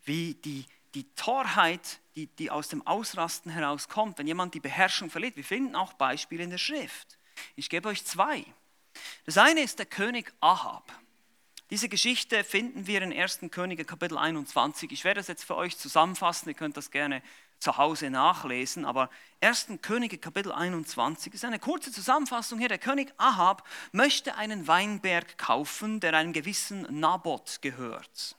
[0.04, 5.36] wie die, die Torheit, die, die aus dem Ausrasten herauskommt, wenn jemand die Beherrschung verliert.
[5.36, 7.18] Wir finden auch Beispiele in der Schrift.
[7.56, 8.44] Ich gebe euch zwei.
[9.24, 10.92] Das eine ist der König Ahab.
[11.70, 13.40] Diese Geschichte finden wir in 1.
[13.50, 14.90] Könige Kapitel 21.
[14.90, 17.22] Ich werde das jetzt für euch zusammenfassen, ihr könnt das gerne
[17.60, 19.68] zu Hause nachlesen, aber 1.
[19.82, 22.68] Könige Kapitel 21 ist eine kurze Zusammenfassung hier.
[22.68, 28.36] Der König Ahab möchte einen Weinberg kaufen, der einem gewissen Naboth gehört.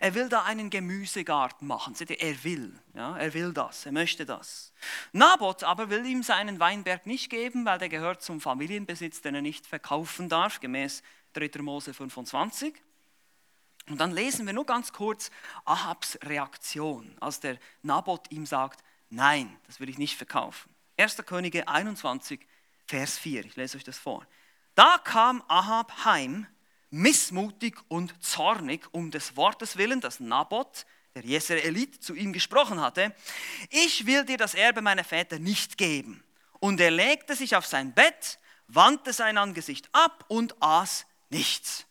[0.00, 1.94] Er will da einen Gemüsegarten machen.
[1.94, 2.78] Seht ihr, er will.
[2.94, 4.72] Ja, er will das, er möchte das.
[5.12, 9.42] Naboth aber will ihm seinen Weinberg nicht geben, weil der gehört zum Familienbesitz, den er
[9.42, 11.02] nicht verkaufen darf, gemäß
[11.34, 11.62] 3.
[11.62, 12.74] Mose 25.
[13.88, 15.30] Und dann lesen wir nur ganz kurz
[15.64, 20.74] Ahabs Reaktion, als der Naboth ihm sagt, nein, das will ich nicht verkaufen.
[20.96, 21.16] 1.
[21.26, 22.46] Könige 21,
[22.86, 24.26] Vers 4, ich lese euch das vor.
[24.74, 26.46] Da kam Ahab heim
[26.94, 33.14] missmutig und zornig um des Wortes willen, das Naboth, der Jesreelit, zu ihm gesprochen hatte,
[33.70, 36.22] ich will dir das Erbe meiner Väter nicht geben.
[36.60, 41.84] Und er legte sich auf sein Bett, wandte sein Angesicht ab und aß nichts.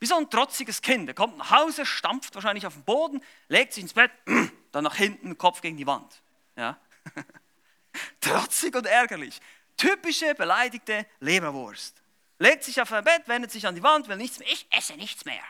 [0.00, 1.08] Wie so ein trotziges Kind.
[1.08, 4.10] Er kommt nach Hause, stampft wahrscheinlich auf den Boden, legt sich ins Bett,
[4.72, 6.20] dann nach hinten, Kopf gegen die Wand.
[6.56, 6.78] Ja?
[8.20, 9.40] Trotzig und ärgerlich.
[9.76, 12.02] Typische beleidigte Leberwurst
[12.38, 14.48] legt sich auf ein Bett, wendet sich an die Wand, will nichts mehr.
[14.48, 15.42] Ich esse nichts mehr.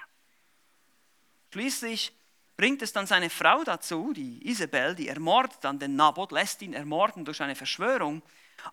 [1.52, 2.12] Schließlich
[2.56, 6.74] bringt es dann seine Frau dazu, die Isabel, die ermordet dann den Naboth, lässt ihn
[6.74, 8.22] ermorden durch eine Verschwörung.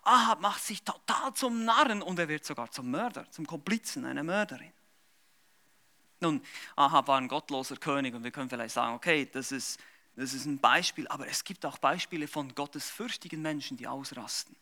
[0.02, 4.24] Ahab macht sich total zum Narren und er wird sogar zum Mörder, zum Komplizen, einer
[4.24, 4.72] Mörderin.
[6.20, 6.42] Nun,
[6.74, 9.78] Ahab war ein gottloser König und wir können vielleicht sagen, okay, das ist,
[10.16, 14.56] das ist ein Beispiel, aber es gibt auch Beispiele von gottesfürchtigen Menschen, die ausrasten.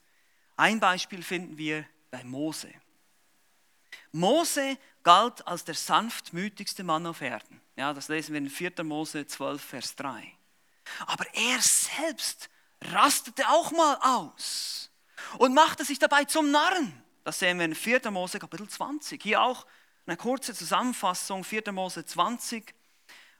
[0.57, 2.71] Ein Beispiel finden wir bei Mose.
[4.15, 7.61] Mose galt als der sanftmütigste Mann auf Erden.
[7.75, 8.85] Ja, das lesen wir in 4.
[8.85, 10.33] Mose 12, Vers 3.
[11.07, 12.49] Aber er selbst
[12.81, 14.93] rastete auch mal aus
[15.39, 17.03] und machte sich dabei zum Narren.
[17.25, 18.09] Das sehen wir in 4.
[18.13, 19.21] Mose Kapitel 20.
[19.21, 19.67] Hier auch
[20.07, 21.73] eine kurze Zusammenfassung, 4.
[21.73, 22.73] Mose 20.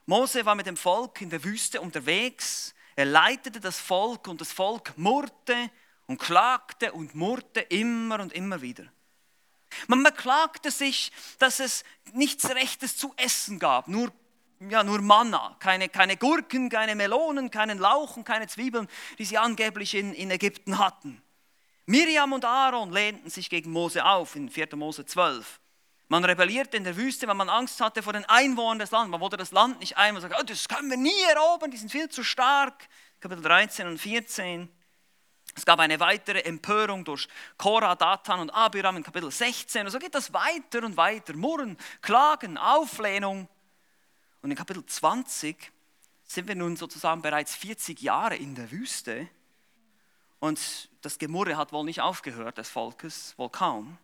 [0.05, 2.75] Mose war mit dem Volk in der Wüste unterwegs.
[2.97, 5.71] Er leitete das Volk und das Volk murrte
[6.05, 8.91] und klagte und murrte immer und immer wieder.
[9.87, 11.83] Man beklagte sich, dass es
[12.13, 14.11] nichts Rechtes zu essen gab, nur,
[14.59, 19.37] ja, nur Manna, keine, keine Gurken, keine Melonen, keinen Lauch und keine Zwiebeln, die sie
[19.37, 21.21] angeblich in, in Ägypten hatten.
[21.85, 24.75] Miriam und Aaron lehnten sich gegen Mose auf in 4.
[24.75, 25.59] Mose 12.
[26.07, 29.11] Man rebellierte in der Wüste, weil man Angst hatte vor den Einwohnern des Landes.
[29.11, 31.91] Man wollte das Land nicht einmal sagen, oh, das können wir nie erobern, die sind
[31.91, 32.87] viel zu stark.
[33.19, 34.69] Kapitel 13 und 14.
[35.55, 39.85] Es gab eine weitere Empörung durch Korah, Datan und Abiram in Kapitel 16.
[39.85, 41.33] Und so geht das weiter und weiter.
[41.33, 43.47] Murren, Klagen, Auflehnung.
[44.41, 45.71] Und in Kapitel 20
[46.25, 49.29] sind wir nun sozusagen bereits 40 Jahre in der Wüste.
[50.39, 53.97] Und das Gemurre hat wohl nicht aufgehört des Volkes, wohl kaum.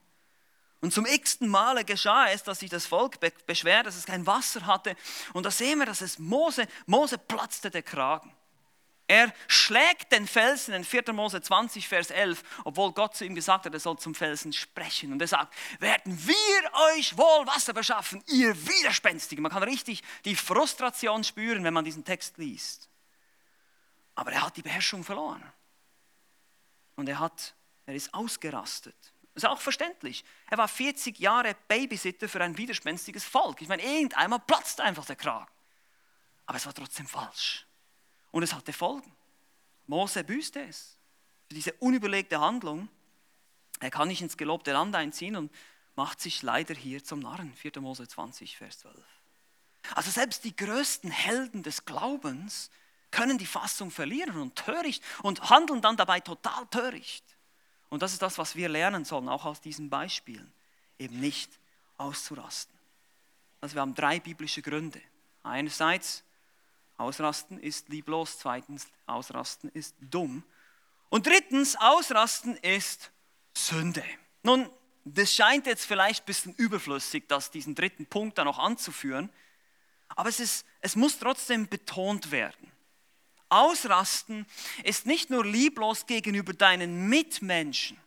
[0.80, 4.66] Und zum x-ten Male geschah es, dass sich das Volk beschwert, dass es kein Wasser
[4.66, 4.96] hatte.
[5.34, 8.34] Und da sehen wir, dass es Mose, Mose platzte der Kragen.
[9.12, 11.12] Er schlägt den Felsen in 4.
[11.12, 15.12] Mose 20, Vers 11, obwohl Gott zu ihm gesagt hat, er soll zum Felsen sprechen.
[15.12, 19.44] Und er sagt, werden wir euch wohl Wasser beschaffen, ihr Widerspenstigen.
[19.44, 22.88] Man kann richtig die Frustration spüren, wenn man diesen Text liest.
[24.16, 25.44] Aber er hat die Beherrschung verloren.
[26.96, 27.54] Und er, hat,
[27.88, 28.96] er ist ausgerastet.
[29.36, 30.24] ist auch verständlich.
[30.50, 33.62] Er war 40 Jahre Babysitter für ein widerspenstiges Volk.
[33.62, 35.52] Ich meine, irgendeinmal platzt einfach der Kragen.
[36.46, 37.68] Aber es war trotzdem falsch.
[38.32, 39.12] Und es hatte Folgen.
[39.88, 40.98] Mose büßte es.
[41.48, 42.90] Für diese unüberlegte Handlung.
[43.80, 45.52] Er kann nicht ins gelobte Land einziehen und
[45.96, 47.54] macht sich leider hier zum Narren.
[47.54, 47.82] 4.
[47.82, 48.96] Mose 20, Vers 12.
[49.96, 52.70] Also selbst die größten Helden des Glaubens
[53.10, 57.26] können die Fassung verlieren und töricht und handeln dann dabei total töricht.
[57.90, 60.52] Und das ist das, was wir lernen sollen, auch aus diesen Beispielen,
[60.98, 61.60] eben nicht
[61.98, 62.78] auszurasten.
[63.60, 65.02] Also wir haben drei biblische Gründe.
[65.44, 66.24] Einerseits,
[67.02, 68.38] Ausrasten ist lieblos.
[68.40, 70.44] Zweitens, Ausrasten ist dumm.
[71.10, 73.12] Und drittens, Ausrasten ist
[73.58, 74.04] Sünde.
[74.44, 74.70] Nun,
[75.04, 79.30] das scheint jetzt vielleicht ein bisschen überflüssig, das, diesen dritten Punkt da noch anzuführen,
[80.10, 82.72] aber es, ist, es muss trotzdem betont werden.
[83.50, 84.46] Ausrasten
[84.84, 87.98] ist nicht nur lieblos gegenüber deinen Mitmenschen.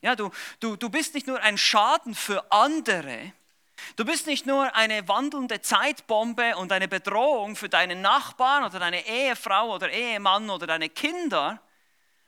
[0.00, 0.30] Ja, du,
[0.60, 3.32] du, du bist nicht nur ein Schaden für andere,
[3.96, 9.06] du bist nicht nur eine wandelnde Zeitbombe und eine Bedrohung für deinen Nachbarn oder deine
[9.06, 11.60] Ehefrau oder Ehemann oder deine Kinder.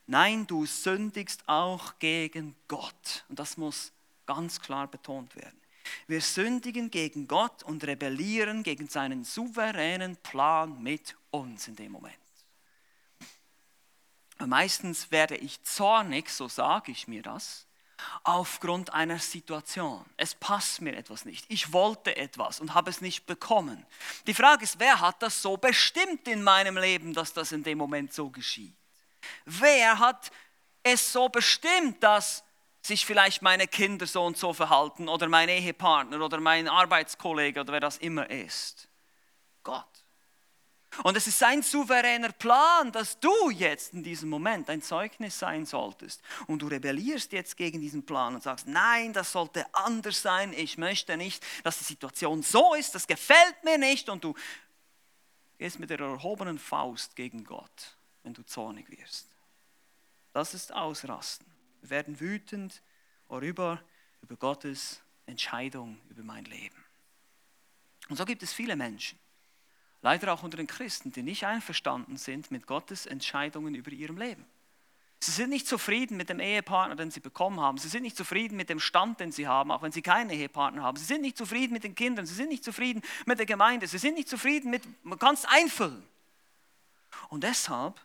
[0.07, 3.25] Nein, du sündigst auch gegen Gott.
[3.29, 3.93] Und das muss
[4.27, 5.61] ganz klar betont werden.
[6.07, 12.17] Wir sündigen gegen Gott und rebellieren gegen seinen souveränen Plan mit uns in dem Moment.
[14.39, 17.68] Meistens werde ich zornig, so sage ich mir das,
[18.23, 20.05] aufgrund einer Situation.
[20.17, 21.45] Es passt mir etwas nicht.
[21.49, 23.85] Ich wollte etwas und habe es nicht bekommen.
[24.27, 27.79] Die Frage ist, wer hat das so bestimmt in meinem Leben, dass das in dem
[27.79, 28.77] Moment so geschieht?
[29.45, 30.31] Wer hat
[30.83, 32.45] es so bestimmt, dass
[32.83, 37.73] sich vielleicht meine Kinder so und so verhalten oder mein Ehepartner oder mein Arbeitskollege oder
[37.73, 38.89] wer das immer ist?
[39.63, 39.98] Gott.
[41.05, 45.65] Und es ist sein souveräner Plan, dass du jetzt in diesem Moment ein Zeugnis sein
[45.67, 46.23] solltest.
[46.47, 50.53] Und du rebellierst jetzt gegen diesen Plan und sagst, nein, das sollte anders sein.
[50.53, 52.95] Ich möchte nicht, dass die Situation so ist.
[52.95, 54.09] Das gefällt mir nicht.
[54.09, 54.35] Und du
[55.59, 59.29] gehst mit der erhobenen Faust gegen Gott, wenn du zornig wirst.
[60.33, 61.47] Das ist Ausrasten.
[61.81, 62.83] Wir werden wütend
[63.29, 63.83] worüber?
[64.21, 66.85] Über Gottes Entscheidung über mein Leben.
[68.09, 69.19] Und so gibt es viele Menschen
[70.03, 74.45] leider auch unter den Christen, die nicht einverstanden sind mit Gottes Entscheidungen über ihrem Leben.
[75.21, 77.77] Sie sind nicht zufrieden mit dem Ehepartner, den sie bekommen haben.
[77.79, 80.83] Sie sind nicht zufrieden mit dem Stand, den sie haben, auch wenn sie keinen Ehepartner
[80.83, 80.97] haben.
[80.97, 82.25] Sie sind nicht zufrieden mit den Kindern.
[82.25, 83.89] Sie sind nicht zufrieden mit der Gemeinde.
[83.89, 86.05] Sie sind nicht zufrieden mit, man kann es einfüllen.
[87.31, 88.01] Und deshalb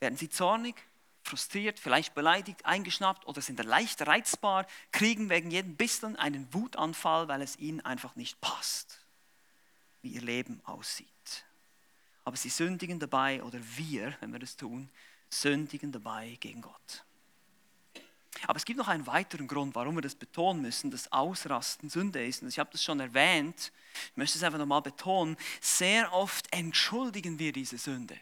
[0.00, 0.74] werden sie zornig,
[1.22, 7.42] frustriert, vielleicht beleidigt, eingeschnappt oder sind leicht reizbar, kriegen wegen jedem bisschen einen Wutanfall, weil
[7.42, 9.04] es ihnen einfach nicht passt,
[10.00, 11.17] wie ihr Leben aussieht
[12.28, 14.90] aber sie sündigen dabei, oder wir, wenn wir das tun,
[15.30, 17.06] sündigen dabei gegen Gott.
[18.46, 22.22] Aber es gibt noch einen weiteren Grund, warum wir das betonen müssen, dass Ausrasten Sünde
[22.22, 22.42] ist.
[22.42, 23.72] Und ich habe das schon erwähnt,
[24.10, 28.20] ich möchte es einfach nochmal betonen, sehr oft entschuldigen wir diese Sünde.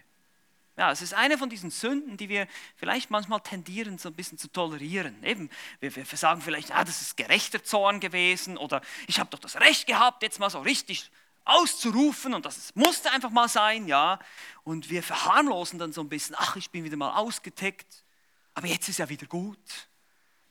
[0.77, 4.39] Ja, es ist eine von diesen Sünden, die wir vielleicht manchmal tendieren, so ein bisschen
[4.39, 5.21] zu tolerieren.
[5.25, 9.41] Eben, wir, wir sagen vielleicht, ah, das ist gerechter Zorn gewesen oder ich habe doch
[9.41, 11.11] das Recht gehabt, jetzt mal so richtig
[11.47, 14.19] auszurufen und das musste einfach mal sein, ja.
[14.65, 18.05] Und wir verharmlosen dann so ein bisschen, ach, ich bin wieder mal ausgetickt,
[18.55, 19.89] aber jetzt ist ja wieder gut.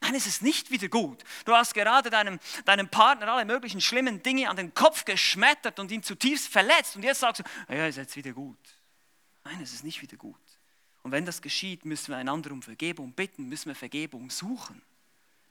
[0.02, 1.24] Nein, es ist nicht wieder gut.
[1.46, 5.92] Du hast gerade deinem, deinem Partner alle möglichen schlimmen Dinge an den Kopf geschmettert und
[5.92, 8.60] ihn zutiefst verletzt und jetzt sagst du, ja, ist jetzt wieder gut.
[9.44, 10.40] Nein, es ist nicht wieder gut.
[11.04, 14.82] Und wenn das geschieht, müssen wir einander um Vergebung bitten, müssen wir Vergebung suchen.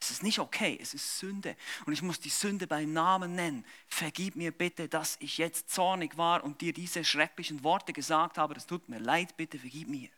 [0.05, 1.57] Es ist nicht okay, es ist Sünde.
[1.87, 3.65] Und ich muss die Sünde beim Namen nennen.
[3.89, 8.53] Vergib mir bitte, dass ich jetzt zornig war und dir diese schrecklichen Worte gesagt habe.
[8.53, 10.11] Das tut mir leid, bitte vergib mir.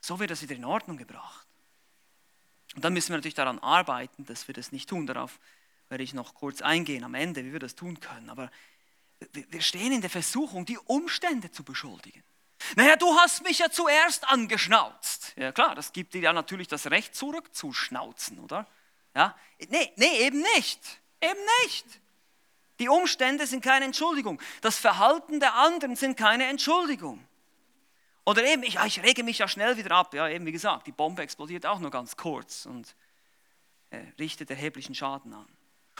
[0.00, 1.46] So wird das wieder in Ordnung gebracht.
[2.74, 5.06] Und dann müssen wir natürlich daran arbeiten, dass wir das nicht tun.
[5.06, 5.40] Darauf
[5.88, 8.28] werde ich noch kurz eingehen am Ende, wie wir das tun können.
[8.28, 8.50] Aber
[9.32, 12.22] wir stehen in der Versuchung, die Umstände zu beschuldigen.
[12.76, 15.32] Naja, du hast mich ja zuerst angeschnauzt.
[15.36, 18.66] Ja klar, das gibt dir ja natürlich das Recht zurückzuschnauzen, oder?
[19.14, 19.36] Ja?
[19.68, 21.00] Nee, nee, eben nicht.
[21.20, 21.86] Eben nicht.
[22.78, 24.40] Die Umstände sind keine Entschuldigung.
[24.62, 27.22] Das Verhalten der anderen sind keine Entschuldigung.
[28.24, 30.14] Oder eben, ich, ich rege mich ja schnell wieder ab.
[30.14, 32.94] Ja, eben wie gesagt, die Bombe explodiert auch nur ganz kurz und
[33.90, 35.46] äh, richtet erheblichen Schaden an.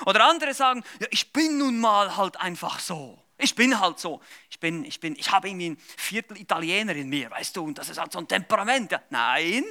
[0.06, 3.22] Oder andere sagen, ja, ich bin nun mal halt einfach so.
[3.40, 4.20] Ich bin halt so.
[4.48, 7.78] Ich bin, ich bin, ich habe irgendwie ein Viertel Italiener in mir, weißt du, und
[7.78, 8.92] das ist halt so ein Temperament.
[8.92, 9.64] Ja, nein,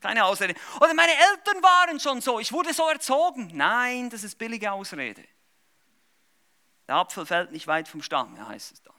[0.00, 0.54] keine Ausrede.
[0.80, 3.50] Oder meine Eltern waren schon so, ich wurde so erzogen.
[3.54, 5.24] Nein, das ist billige Ausrede.
[6.88, 8.94] Der Apfel fällt nicht weit vom Stamm, ja, heißt es dann.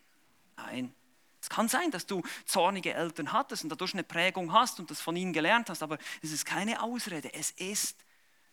[0.57, 0.93] Nein.
[1.39, 4.99] Es kann sein, dass du zornige Eltern hattest und dadurch eine Prägung hast und das
[4.99, 7.33] von ihnen gelernt hast, aber es ist keine Ausrede.
[7.33, 8.03] Es ist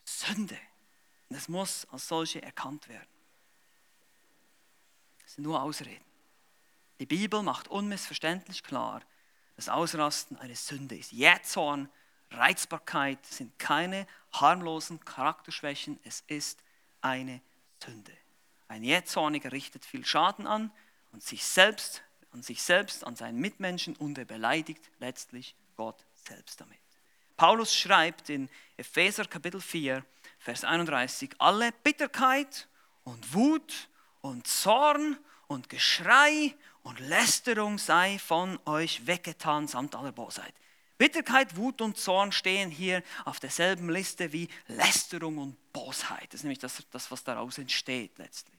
[0.05, 0.59] Sünde.
[1.29, 3.14] Und es muss als solche erkannt werden.
[5.35, 6.05] Sind nur Ausreden.
[7.01, 9.03] Die Bibel macht unmissverständlich klar,
[9.57, 11.11] dass Ausrasten eine Sünde ist.
[11.11, 11.89] Jähzorn,
[12.31, 16.63] Reizbarkeit sind keine harmlosen Charakterschwächen, es ist
[17.01, 17.41] eine
[17.83, 18.13] Sünde.
[18.69, 20.71] Ein Jähzorniger richtet viel Schaden an
[21.11, 26.61] und sich selbst, an sich selbst, an seinen Mitmenschen und er beleidigt letztlich Gott selbst
[26.61, 26.79] damit.
[27.37, 30.05] Paulus schreibt in Epheser Kapitel 4,
[30.39, 32.69] Vers 31, alle Bitterkeit
[33.03, 33.89] und Wut
[34.25, 35.19] und Zorn
[35.49, 40.55] und Geschrei und Lästerung sei von euch weggetan samt aller Bosheit.
[40.97, 46.33] Bitterkeit, Wut und Zorn stehen hier auf derselben Liste wie Lästerung und Bosheit.
[46.33, 48.59] Das ist nämlich das, das was daraus entsteht letztlich.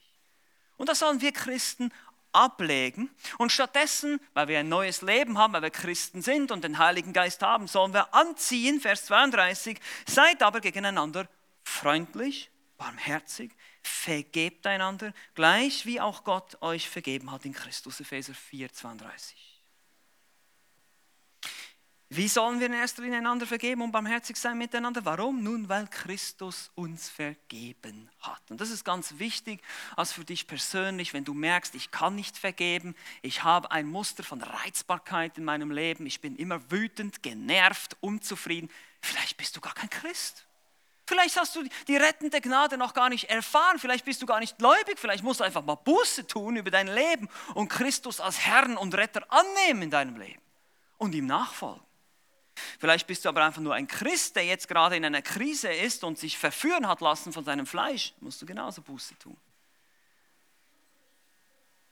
[0.77, 1.91] Und das sollen wir Christen
[2.31, 3.09] ablegen.
[3.39, 7.11] Und stattdessen, weil wir ein neues Leben haben, weil wir Christen sind und den Heiligen
[7.11, 11.27] Geist haben, sollen wir anziehen, Vers 32, seid aber gegeneinander
[11.63, 13.51] freundlich, barmherzig,
[13.87, 19.55] vergebt einander, gleich wie auch Gott euch vergeben hat in Christus, Epheser 4, 32.
[22.09, 25.03] Wie sollen wir in erster Linie einander vergeben und barmherzig sein miteinander?
[25.05, 25.43] Warum?
[25.43, 28.41] Nun, weil Christus uns vergeben hat.
[28.49, 29.61] Und das ist ganz wichtig,
[29.95, 34.23] als für dich persönlich, wenn du merkst, ich kann nicht vergeben, ich habe ein Muster
[34.23, 38.69] von Reizbarkeit in meinem Leben, ich bin immer wütend, genervt, unzufrieden.
[39.01, 40.45] Vielleicht bist du gar kein Christ.
[41.07, 44.57] Vielleicht hast du die rettende Gnade noch gar nicht erfahren, vielleicht bist du gar nicht
[44.57, 48.75] gläubig, vielleicht musst du einfach mal Buße tun über dein Leben und Christus als Herrn
[48.75, 50.41] und Retter annehmen in deinem Leben
[50.97, 51.85] und ihm nachfolgen.
[52.79, 56.03] Vielleicht bist du aber einfach nur ein Christ, der jetzt gerade in einer Krise ist
[56.03, 58.13] und sich verführen hat lassen von seinem Fleisch.
[58.21, 59.37] Musst du genauso Buße tun.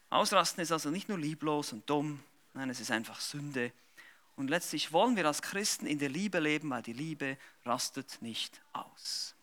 [0.10, 3.74] Ausrasten ist also nicht nur lieblos und dumm, nein, es ist einfach Sünde.
[4.36, 8.62] Und letztlich wollen wir als Christen in der Liebe leben, weil die Liebe rastet nicht
[8.74, 9.36] aus.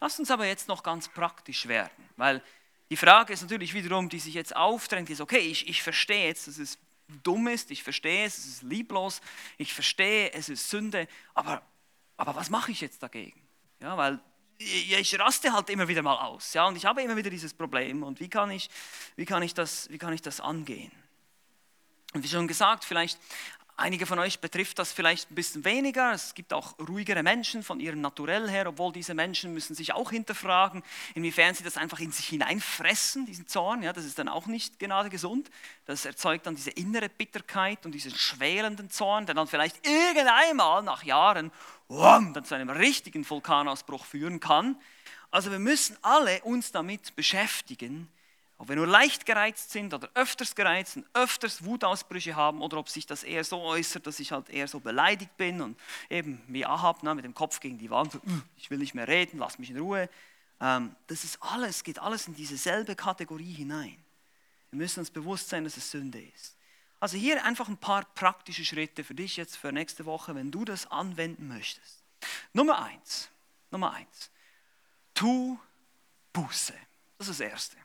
[0.00, 2.42] Lass uns aber jetzt noch ganz praktisch werden, weil
[2.90, 6.48] die Frage ist natürlich wiederum, die sich jetzt aufdrängt, ist, okay, ich, ich verstehe jetzt,
[6.48, 6.78] dass es
[7.22, 9.20] dumm ist, ich verstehe es, es ist lieblos,
[9.56, 11.62] ich verstehe, es ist Sünde, aber,
[12.16, 13.40] aber was mache ich jetzt dagegen?
[13.80, 14.20] Ja, weil
[14.58, 18.02] ich raste halt immer wieder mal aus, ja, und ich habe immer wieder dieses Problem
[18.02, 18.68] und wie kann ich,
[19.16, 20.90] wie kann ich, das, wie kann ich das angehen?
[22.14, 23.18] Und wie schon gesagt, vielleicht
[23.80, 26.12] Einige von euch betrifft das vielleicht ein bisschen weniger.
[26.12, 30.10] Es gibt auch ruhigere Menschen von ihrem Naturell her, obwohl diese Menschen müssen sich auch
[30.10, 30.82] hinterfragen,
[31.14, 33.84] inwiefern sie das einfach in sich hineinfressen, diesen Zorn.
[33.84, 35.48] Ja, das ist dann auch nicht gerade gesund.
[35.86, 41.04] Das erzeugt dann diese innere Bitterkeit und diesen schwelenden Zorn, der dann vielleicht irgendeinmal nach
[41.04, 41.52] Jahren
[41.86, 44.76] wham, dann zu einem richtigen Vulkanausbruch führen kann.
[45.30, 48.08] Also wir müssen alle uns damit beschäftigen,
[48.58, 52.88] ob wir nur leicht gereizt sind oder öfters gereizt und öfters Wutausbrüche haben oder ob
[52.88, 55.78] sich das eher so äußert, dass ich halt eher so beleidigt bin und
[56.10, 58.20] eben wie Ahab ne, mit dem Kopf gegen die Wand, so,
[58.56, 60.10] ich will nicht mehr reden, lass mich in Ruhe.
[60.60, 63.96] Ähm, das ist alles, geht alles in dieselbe Kategorie hinein.
[64.70, 66.56] Wir müssen uns bewusst sein, dass es Sünde ist.
[67.00, 70.64] Also hier einfach ein paar praktische Schritte für dich jetzt für nächste Woche, wenn du
[70.64, 72.02] das anwenden möchtest.
[72.52, 73.28] Nummer eins,
[73.70, 74.30] Nummer eins,
[75.14, 75.56] tu
[76.32, 76.74] Buße.
[77.18, 77.76] Das ist das Erste.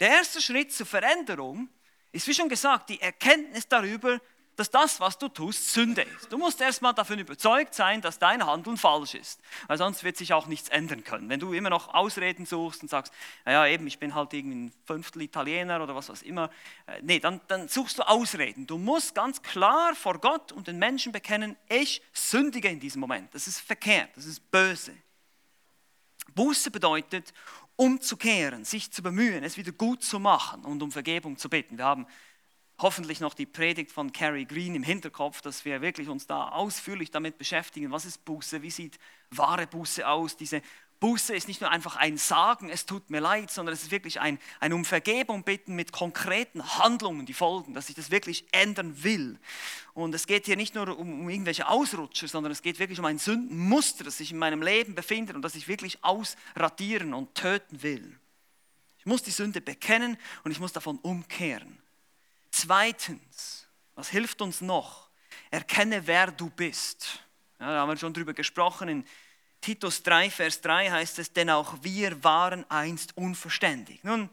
[0.00, 1.68] Der erste Schritt zur Veränderung
[2.12, 4.20] ist, wie schon gesagt, die Erkenntnis darüber,
[4.56, 6.32] dass das, was du tust, Sünde ist.
[6.32, 10.32] Du musst erstmal davon überzeugt sein, dass dein Handeln falsch ist, weil sonst wird sich
[10.32, 11.28] auch nichts ändern können.
[11.28, 13.12] Wenn du immer noch Ausreden suchst und sagst,
[13.44, 16.50] naja, eben, ich bin halt irgendwie ein Fünftel Italiener oder was, was immer,
[16.86, 18.66] äh, nee, dann, dann suchst du Ausreden.
[18.66, 23.34] Du musst ganz klar vor Gott und den Menschen bekennen, ich sündige in diesem Moment.
[23.34, 24.94] Das ist verkehrt, das ist böse.
[26.34, 27.32] Buße bedeutet
[27.76, 31.78] umzukehren, sich zu bemühen, es wieder gut zu machen und um Vergebung zu bitten.
[31.78, 32.06] Wir haben
[32.78, 37.10] hoffentlich noch die Predigt von Carrie Green im Hinterkopf, dass wir wirklich uns da ausführlich
[37.10, 38.98] damit beschäftigen, was ist Buße, wie sieht
[39.30, 40.62] wahre Buße aus, diese
[41.00, 44.20] Buße ist nicht nur einfach ein Sagen, es tut mir leid, sondern es ist wirklich
[44.20, 49.02] ein, ein um Vergebung bitten mit konkreten Handlungen, die folgen, dass ich das wirklich ändern
[49.02, 49.38] will.
[49.92, 53.04] Und es geht hier nicht nur um, um irgendwelche Ausrutscher, sondern es geht wirklich um
[53.04, 57.82] ein Sündenmuster, das sich in meinem Leben befindet und das ich wirklich ausradieren und töten
[57.82, 58.18] will.
[58.98, 61.78] Ich muss die Sünde bekennen und ich muss davon umkehren.
[62.50, 65.10] Zweitens, was hilft uns noch?
[65.50, 67.20] Erkenne, wer du bist.
[67.60, 69.04] Ja, da haben wir schon drüber gesprochen in
[69.66, 74.04] Titus 3, Vers 3 heißt es, denn auch wir waren einst unverständig.
[74.04, 74.30] Nun,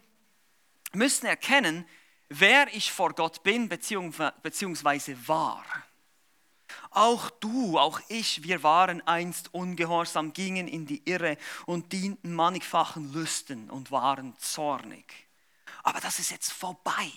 [0.91, 1.87] müssen erkennen,
[2.29, 5.65] wer ich vor Gott bin, beziehungsweise war.
[6.91, 13.11] Auch du, auch ich, wir waren einst ungehorsam, gingen in die Irre und dienten mannigfachen
[13.11, 15.27] Lüsten und waren zornig.
[15.81, 17.09] Aber das ist jetzt vorbei.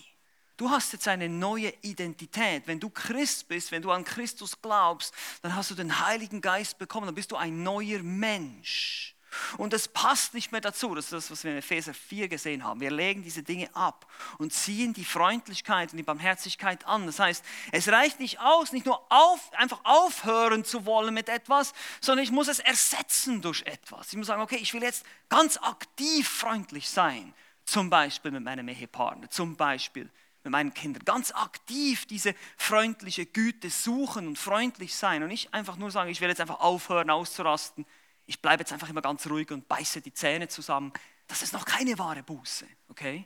[0.57, 2.67] Du hast jetzt eine neue Identität.
[2.67, 6.79] Wenn du Christ bist, wenn du an Christus glaubst, dann hast du den Heiligen Geist
[6.79, 9.17] bekommen, dann bist du ein neuer Mensch.
[9.59, 10.95] Und es passt nicht mehr dazu.
[10.95, 12.81] Das ist das, was wir in Epheser 4 gesehen haben.
[12.81, 17.07] Wir legen diese Dinge ab und ziehen die Freundlichkeit und die Barmherzigkeit an.
[17.07, 21.75] Das heißt, es reicht nicht aus, nicht nur auf, einfach aufhören zu wollen mit etwas,
[22.01, 24.09] sondern ich muss es ersetzen durch etwas.
[24.13, 27.35] Ich muss sagen, okay, ich will jetzt ganz aktiv freundlich sein.
[27.65, 30.09] Zum Beispiel mit meinem Ehepartner, zum Beispiel
[30.47, 31.05] mit meinen Kindern.
[31.05, 35.23] Ganz aktiv diese freundliche Güte suchen und freundlich sein.
[35.23, 37.85] Und nicht einfach nur sagen, ich will jetzt einfach aufhören auszurasten
[38.27, 40.93] ich bleibe jetzt einfach immer ganz ruhig und beiße die Zähne zusammen.
[41.29, 43.25] Das ist noch keine wahre Buße, okay?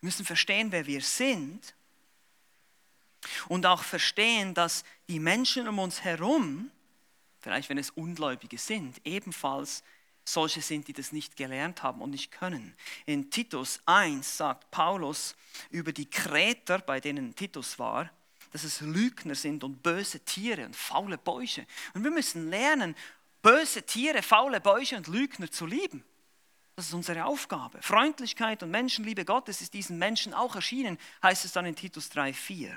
[0.00, 1.74] Wir müssen verstehen, wer wir sind
[3.48, 6.70] und auch verstehen, dass die Menschen um uns herum,
[7.40, 9.84] vielleicht wenn es Ungläubige sind, ebenfalls
[10.24, 12.74] solche sind, die das nicht gelernt haben und nicht können.
[13.06, 15.34] In Titus 1 sagt Paulus
[15.70, 18.10] über die Kreter, bei denen Titus war,
[18.52, 21.66] dass es Lügner sind und böse Tiere und faule Bäuche.
[21.94, 22.94] Und wir müssen lernen,
[23.40, 26.04] böse Tiere, faule Bäuche und Lügner zu lieben.
[26.76, 27.82] Das ist unsere Aufgabe.
[27.82, 32.72] Freundlichkeit und Menschenliebe Gottes ist diesen Menschen auch erschienen, heißt es dann in Titus 3,4.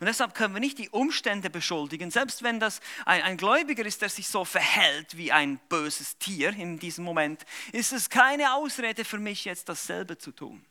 [0.00, 4.02] Und deshalb können wir nicht die Umstände beschuldigen, selbst wenn das ein, ein, Gläubiger ist,
[4.02, 9.04] der sich so verhält wie ein böses Tier in diesem Moment, ist es keine Ausrede
[9.04, 10.64] für mich, jetzt dasselbe zu tun.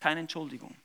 [0.00, 0.76] Keine Entschuldigung.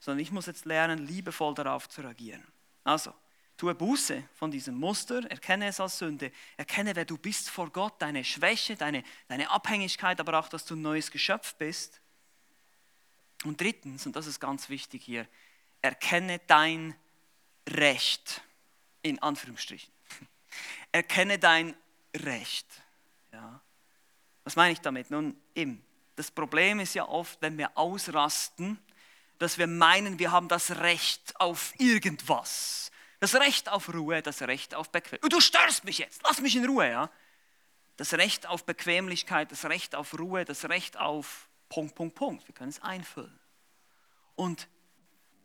[0.00, 2.46] Sondern ich muss jetzt lernen, liebevoll darauf zu reagieren.
[2.84, 3.12] Also,
[3.60, 8.00] Tue Buße von diesem Muster, erkenne es als Sünde, erkenne, wer du bist vor Gott,
[8.00, 12.00] deine Schwäche, deine, deine Abhängigkeit, aber auch, dass du ein neues Geschöpf bist.
[13.44, 15.28] Und drittens, und das ist ganz wichtig hier,
[15.82, 16.94] erkenne dein
[17.68, 18.42] Recht,
[19.02, 19.92] in Anführungsstrichen.
[20.92, 21.74] Erkenne dein
[22.16, 22.66] Recht.
[23.32, 23.60] Ja.
[24.44, 25.10] Was meine ich damit?
[25.10, 25.84] Nun, eben,
[26.16, 28.78] das Problem ist ja oft, wenn wir ausrasten,
[29.38, 32.90] dass wir meinen, wir haben das Recht auf irgendwas
[33.20, 35.32] das Recht auf Ruhe, das Recht auf Bequemlichkeit.
[35.32, 36.90] Du störst mich jetzt, lass mich in Ruhe.
[36.90, 37.10] Ja?
[37.96, 42.48] Das Recht auf Bequemlichkeit, das Recht auf Ruhe, das Recht auf Punkt, Punkt, Punkt.
[42.48, 43.38] Wir können es einfüllen.
[44.34, 44.68] Und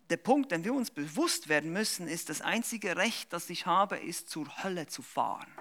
[0.10, 3.98] der Punkt, den wir uns bewusst werden müssen, ist, das einzige Recht, das ich habe,
[3.98, 5.52] ist zur Hölle zu fahren.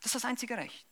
[0.00, 0.86] Das ist das einzige Recht.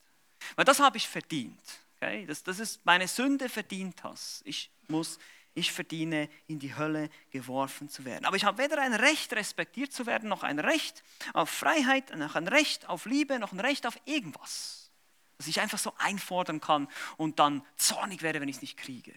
[0.55, 1.61] Weil das habe ich verdient.
[1.97, 2.25] Okay?
[2.25, 4.41] Das, das ist meine Sünde verdient hast.
[4.45, 5.19] Ich muss
[5.55, 8.25] ich verdiene, in die Hölle geworfen zu werden.
[8.25, 11.01] Aber ich habe weder ein Recht, respektiert zu werden, noch ein Recht
[11.33, 14.91] auf Freiheit, noch ein Recht auf Liebe, noch ein Recht auf irgendwas,
[15.37, 19.15] das ich einfach so einfordern kann und dann zornig werde, wenn ich es nicht kriege.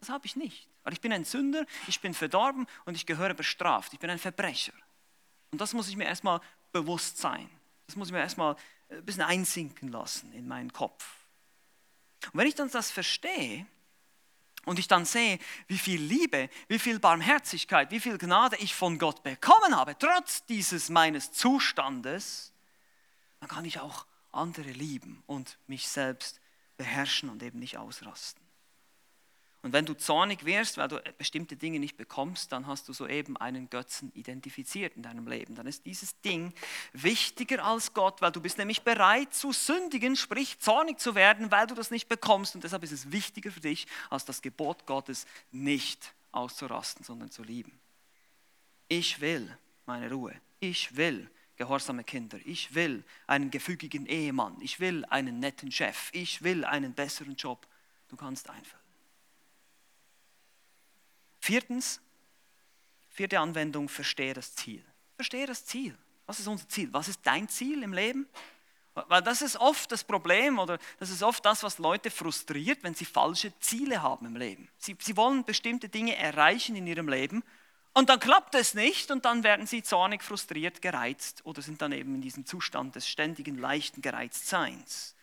[0.00, 0.66] Das habe ich nicht.
[0.86, 3.92] Weil ich bin ein Sünder, ich bin verdorben und ich gehöre bestraft.
[3.92, 4.72] Ich bin ein Verbrecher.
[5.50, 7.50] Und das muss ich mir erstmal bewusst sein.
[7.88, 8.54] Das muss ich mir erstmal
[8.88, 11.04] ein bisschen einsinken lassen in meinen Kopf.
[12.26, 13.66] Und wenn ich dann das verstehe,
[14.64, 18.96] und ich dann sehe, wie viel Liebe, wie viel Barmherzigkeit, wie viel Gnade ich von
[18.96, 22.52] Gott bekommen habe, trotz dieses meines Zustandes,
[23.40, 26.40] dann kann ich auch andere lieben und mich selbst
[26.76, 28.45] beherrschen und eben nicht ausrasten.
[29.66, 33.36] Und wenn du zornig wirst, weil du bestimmte Dinge nicht bekommst, dann hast du soeben
[33.36, 35.56] einen Götzen identifiziert in deinem Leben.
[35.56, 36.54] Dann ist dieses Ding
[36.92, 41.66] wichtiger als Gott, weil du bist nämlich bereit zu sündigen, sprich zornig zu werden, weil
[41.66, 42.54] du das nicht bekommst.
[42.54, 47.42] Und deshalb ist es wichtiger für dich, als das Gebot Gottes nicht auszurasten, sondern zu
[47.42, 47.76] lieben.
[48.86, 50.40] Ich will meine Ruhe.
[50.60, 52.38] Ich will gehorsame Kinder.
[52.44, 54.58] Ich will einen gefügigen Ehemann.
[54.60, 56.10] Ich will einen netten Chef.
[56.12, 57.66] Ich will einen besseren Job.
[58.06, 58.85] Du kannst einfüllen.
[61.46, 62.00] Viertens,
[63.08, 64.84] vierte Anwendung, verstehe das Ziel.
[65.14, 65.96] Verstehe das Ziel.
[66.26, 66.92] Was ist unser Ziel?
[66.92, 68.26] Was ist dein Ziel im Leben?
[68.94, 72.96] Weil das ist oft das Problem oder das ist oft das, was Leute frustriert, wenn
[72.96, 74.68] sie falsche Ziele haben im Leben.
[74.76, 77.44] Sie, sie wollen bestimmte Dinge erreichen in ihrem Leben
[77.94, 81.92] und dann klappt es nicht und dann werden sie zornig, frustriert, gereizt oder sind dann
[81.92, 85.15] eben in diesem Zustand des ständigen, leichten Gereiztseins.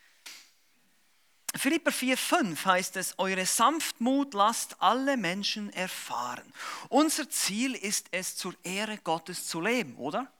[1.56, 6.52] Philipper 4,5 heißt es, eure Sanftmut lasst alle Menschen erfahren.
[6.90, 10.32] Unser Ziel ist es, zur Ehre Gottes zu leben, oder?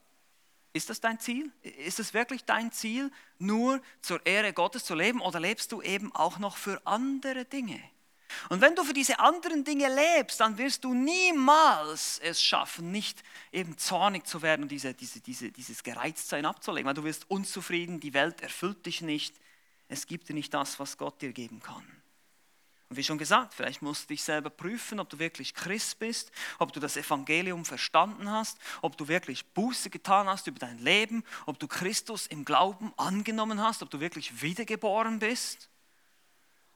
[0.72, 1.52] Ist das dein Ziel?
[1.62, 6.12] Ist es wirklich dein Ziel, nur zur Ehre Gottes zu leben oder lebst du eben
[6.16, 7.80] auch noch für andere Dinge?
[8.48, 13.22] Und wenn du für diese anderen Dinge lebst, dann wirst du niemals es schaffen, nicht
[13.52, 18.00] eben zornig zu werden und diese, diese, diese, dieses Gereiztsein abzulegen, weil du wirst unzufrieden,
[18.00, 19.36] die Welt erfüllt dich nicht
[19.88, 21.84] es gibt dir nicht das, was Gott dir geben kann.
[22.90, 26.30] Und wie schon gesagt, vielleicht musst du dich selber prüfen, ob du wirklich Christ bist,
[26.58, 31.24] ob du das Evangelium verstanden hast, ob du wirklich Buße getan hast über dein Leben,
[31.46, 35.70] ob du Christus im Glauben angenommen hast, ob du wirklich wiedergeboren bist.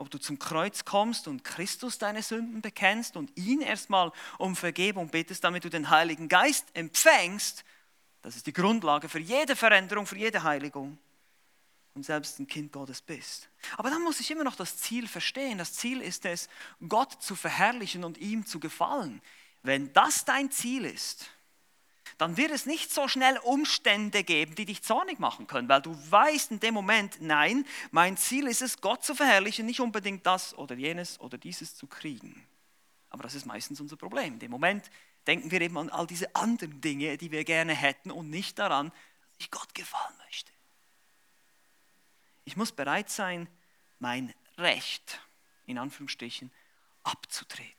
[0.00, 5.08] ob du zum Kreuz kommst und Christus deine Sünden bekennst und ihn erstmal um Vergebung
[5.08, 7.64] bittest, damit du den Heiligen Geist empfängst.
[8.22, 10.98] Das ist die Grundlage für jede Veränderung, für jede Heiligung
[11.98, 13.48] und selbst ein Kind Gottes bist.
[13.76, 15.58] Aber dann muss ich immer noch das Ziel verstehen.
[15.58, 16.48] Das Ziel ist es,
[16.88, 19.20] Gott zu verherrlichen und ihm zu gefallen.
[19.64, 21.28] Wenn das dein Ziel ist,
[22.18, 25.96] dann wird es nicht so schnell Umstände geben, die dich zornig machen können, weil du
[26.10, 30.56] weißt in dem Moment, nein, mein Ziel ist es, Gott zu verherrlichen, nicht unbedingt das
[30.56, 32.46] oder jenes oder dieses zu kriegen.
[33.10, 34.34] Aber das ist meistens unser Problem.
[34.34, 34.88] In dem Moment
[35.26, 38.90] denken wir eben an all diese anderen Dinge, die wir gerne hätten und nicht daran,
[38.90, 40.17] dass ich Gott gefallen.
[42.48, 43.48] Ich muss bereit sein,
[43.98, 45.20] mein Recht,
[45.66, 46.50] in Anführungsstrichen,
[47.02, 47.78] abzutreten,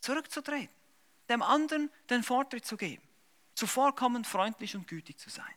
[0.00, 0.74] zurückzutreten,
[1.28, 3.02] dem anderen den Vortritt zu geben
[3.54, 5.54] zuvorkommend, freundlich und gütig zu sein.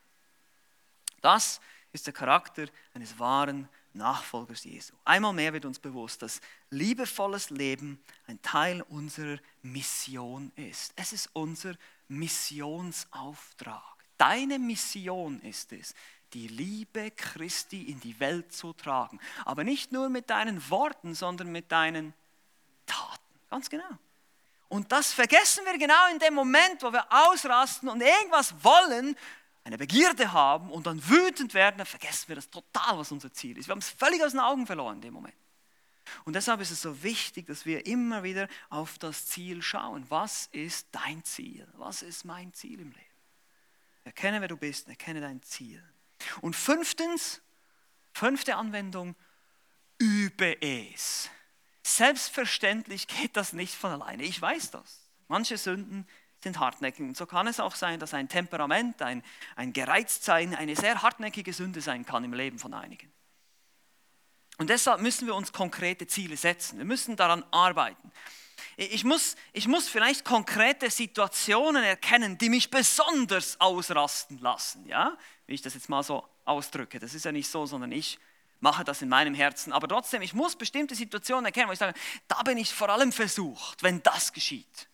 [1.21, 1.59] Das
[1.91, 4.93] ist der Charakter eines wahren Nachfolgers Jesu.
[5.03, 6.39] Einmal mehr wird uns bewusst, dass
[6.69, 10.93] liebevolles Leben ein Teil unserer Mission ist.
[10.95, 11.73] Es ist unser
[12.07, 13.81] Missionsauftrag.
[14.17, 15.95] Deine Mission ist es,
[16.33, 19.19] die Liebe Christi in die Welt zu tragen.
[19.45, 22.13] Aber nicht nur mit deinen Worten, sondern mit deinen
[22.85, 23.23] Taten.
[23.49, 23.97] Ganz genau.
[24.69, 29.15] Und das vergessen wir genau in dem Moment, wo wir ausrasten und irgendwas wollen,
[29.63, 33.57] eine Begierde haben und dann wütend werden, dann vergessen wir das total, was unser Ziel
[33.57, 33.67] ist.
[33.67, 35.35] Wir haben es völlig aus den Augen verloren in dem Moment.
[36.23, 40.05] Und deshalb ist es so wichtig, dass wir immer wieder auf das Ziel schauen.
[40.09, 41.67] Was ist dein Ziel?
[41.75, 43.05] Was ist mein Ziel im Leben?
[44.05, 45.83] Erkenne, wer du bist, erkenne dein Ziel.
[46.41, 47.41] Und fünftens,
[48.13, 49.15] fünfte Anwendung,
[49.99, 51.29] übe es.
[51.83, 54.23] Selbstverständlich geht das nicht von alleine.
[54.23, 55.09] Ich weiß das.
[55.27, 56.07] Manche Sünden
[56.43, 57.01] sind hartnäckig.
[57.01, 59.23] Und so kann es auch sein, dass ein Temperament, ein,
[59.55, 63.11] ein Gereiztsein eine sehr hartnäckige Sünde sein kann im Leben von einigen.
[64.57, 66.77] Und deshalb müssen wir uns konkrete Ziele setzen.
[66.77, 68.11] Wir müssen daran arbeiten.
[68.79, 74.87] Ich muss, ich muss vielleicht konkrete Situationen erkennen, die mich besonders ausrasten lassen.
[74.87, 75.17] Ja?
[75.47, 76.99] Wie ich das jetzt mal so ausdrücke.
[76.99, 78.19] Das ist ja nicht so, sondern ich
[78.59, 79.73] mache das in meinem Herzen.
[79.73, 81.97] Aber trotzdem, ich muss bestimmte Situationen erkennen, wo ich sage,
[82.27, 84.87] da bin ich vor allem versucht, wenn das geschieht.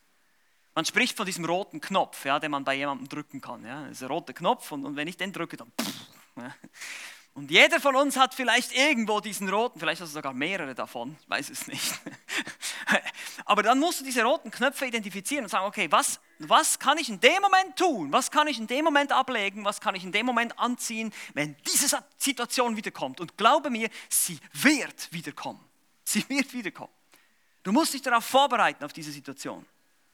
[0.76, 3.66] Man spricht von diesem roten Knopf, ja, den man bei jemandem drücken kann.
[3.66, 3.82] Ja.
[3.84, 5.72] Das ist ein roter Knopf und, und wenn ich den drücke, dann...
[5.80, 5.94] Pff,
[6.38, 6.56] ja.
[7.34, 11.18] Und jeder von uns hat vielleicht irgendwo diesen roten, vielleicht hast du sogar mehrere davon,
[11.20, 11.94] ich weiß es nicht.
[13.46, 17.10] Aber dann musst du diese roten Knöpfe identifizieren und sagen, okay, was, was kann ich
[17.10, 18.12] in dem Moment tun?
[18.12, 19.66] Was kann ich in dem Moment ablegen?
[19.66, 23.20] Was kann ich in dem Moment anziehen, wenn diese Situation wiederkommt?
[23.20, 25.60] Und glaube mir, sie wird wiederkommen.
[26.04, 26.94] Sie wird wiederkommen.
[27.64, 29.66] Du musst dich darauf vorbereiten, auf diese Situation.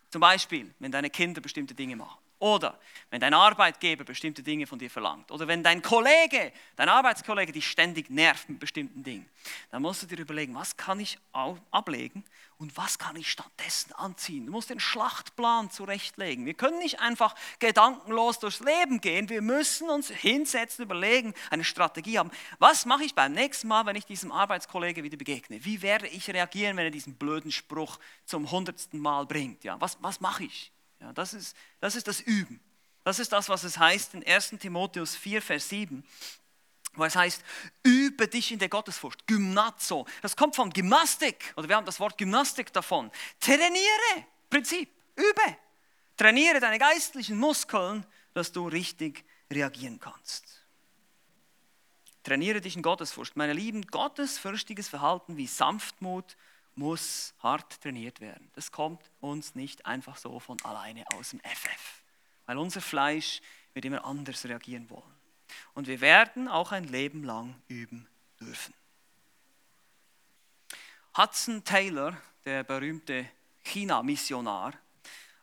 [0.09, 2.17] Zum Beispiel, wenn deine Kinder bestimmte Dinge machen.
[2.39, 2.79] Oder
[3.09, 5.29] wenn dein Arbeitgeber bestimmte Dinge von dir verlangt.
[5.29, 9.29] Oder wenn dein Kollege, dein Arbeitskollege dich ständig nervt mit bestimmten Dingen.
[9.71, 11.17] Dann musst du dir überlegen, was kann ich
[11.71, 12.23] ablegen
[12.57, 14.45] und was kann ich stattdessen anziehen.
[14.45, 16.45] Du musst den Schlachtplan zurechtlegen.
[16.45, 19.27] Wir können nicht einfach gedankenlos durchs Leben gehen.
[19.27, 22.31] Wir müssen uns hinsetzen, überlegen, eine Strategie haben.
[22.57, 25.65] Was mache ich beim nächsten Mal, wenn ich diesem Arbeitskollege wieder begegne?
[25.65, 29.65] Wie werde ich reagieren, wenn er diesen blöden Spruch zum hundertsten Mal bringt?
[29.65, 30.71] Ja, was, was mache ich?
[30.99, 32.59] Ja, das, ist, das ist das Üben.
[33.03, 36.03] Das ist das, was es heißt in 1 Timotheus 4, Vers 7,
[36.93, 37.43] wo es heißt,
[37.83, 39.25] übe dich in der Gottesfurcht.
[39.25, 40.05] Gymnazo.
[40.21, 43.11] Das kommt von Gymnastik, oder wir haben das Wort Gymnastik davon.
[43.39, 45.57] Trainiere, Prinzip, übe.
[46.17, 50.59] Trainiere deine geistlichen Muskeln, dass du richtig reagieren kannst.
[52.23, 53.37] Trainiere dich in Gottesfurcht.
[53.37, 56.35] Meine Lieben, gottesfürchtiges Verhalten wie Sanftmut,
[56.75, 58.49] muss hart trainiert werden.
[58.53, 62.03] Das kommt uns nicht einfach so von alleine aus dem FF,
[62.45, 63.41] weil unser Fleisch
[63.73, 65.15] wird immer anders reagieren wollen.
[65.73, 68.07] Und wir werden auch ein Leben lang üben
[68.39, 68.73] dürfen.
[71.17, 72.15] Hudson Taylor,
[72.45, 73.25] der berühmte
[73.63, 74.73] China-Missionar,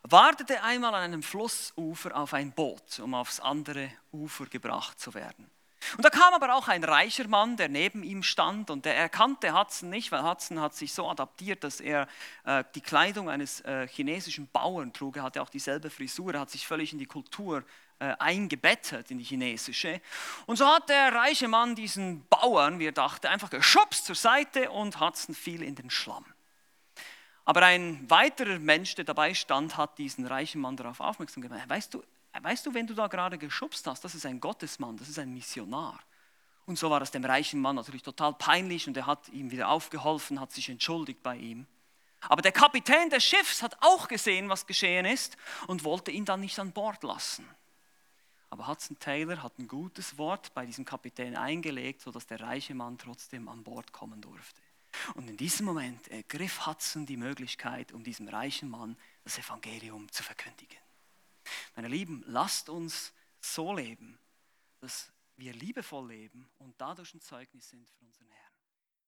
[0.03, 5.49] wartete einmal an einem Flussufer auf ein Boot, um aufs andere Ufer gebracht zu werden.
[5.95, 9.57] Und da kam aber auch ein reicher Mann, der neben ihm stand und der erkannte
[9.57, 12.07] Hudson nicht, weil Hudson hat sich so adaptiert, dass er
[12.45, 15.17] äh, die Kleidung eines äh, chinesischen Bauern trug.
[15.17, 17.63] Er hatte auch dieselbe Frisur, er hat sich völlig in die Kultur
[17.99, 20.01] äh, eingebettet, in die chinesische.
[20.45, 24.71] Und so hat der reiche Mann diesen Bauern, wie er dachte, einfach geschubst zur Seite
[24.71, 26.25] und Hudson fiel in den Schlamm.
[27.45, 31.61] Aber ein weiterer Mensch, der dabei stand, hat diesen reichen Mann darauf aufmerksam gemacht.
[31.69, 32.03] Weißt du,
[32.43, 35.33] weißt du, wenn du da gerade geschubst hast, das ist ein Gottesmann, das ist ein
[35.33, 35.99] Missionar.
[36.65, 39.69] Und so war es dem reichen Mann natürlich total peinlich und er hat ihm wieder
[39.69, 41.65] aufgeholfen, hat sich entschuldigt bei ihm.
[42.21, 46.41] Aber der Kapitän des Schiffs hat auch gesehen, was geschehen ist und wollte ihn dann
[46.41, 47.47] nicht an Bord lassen.
[48.49, 52.97] Aber Hudson Taylor hat ein gutes Wort bei diesem Kapitän eingelegt, sodass der reiche Mann
[52.97, 54.61] trotzdem an Bord kommen durfte.
[55.15, 60.23] Und in diesem Moment ergriff Hudson die Möglichkeit, um diesem reichen Mann das Evangelium zu
[60.23, 60.77] verkündigen.
[61.75, 64.19] Meine Lieben, lasst uns so leben,
[64.79, 68.36] dass wir liebevoll leben und dadurch ein Zeugnis sind für unseren Herrn.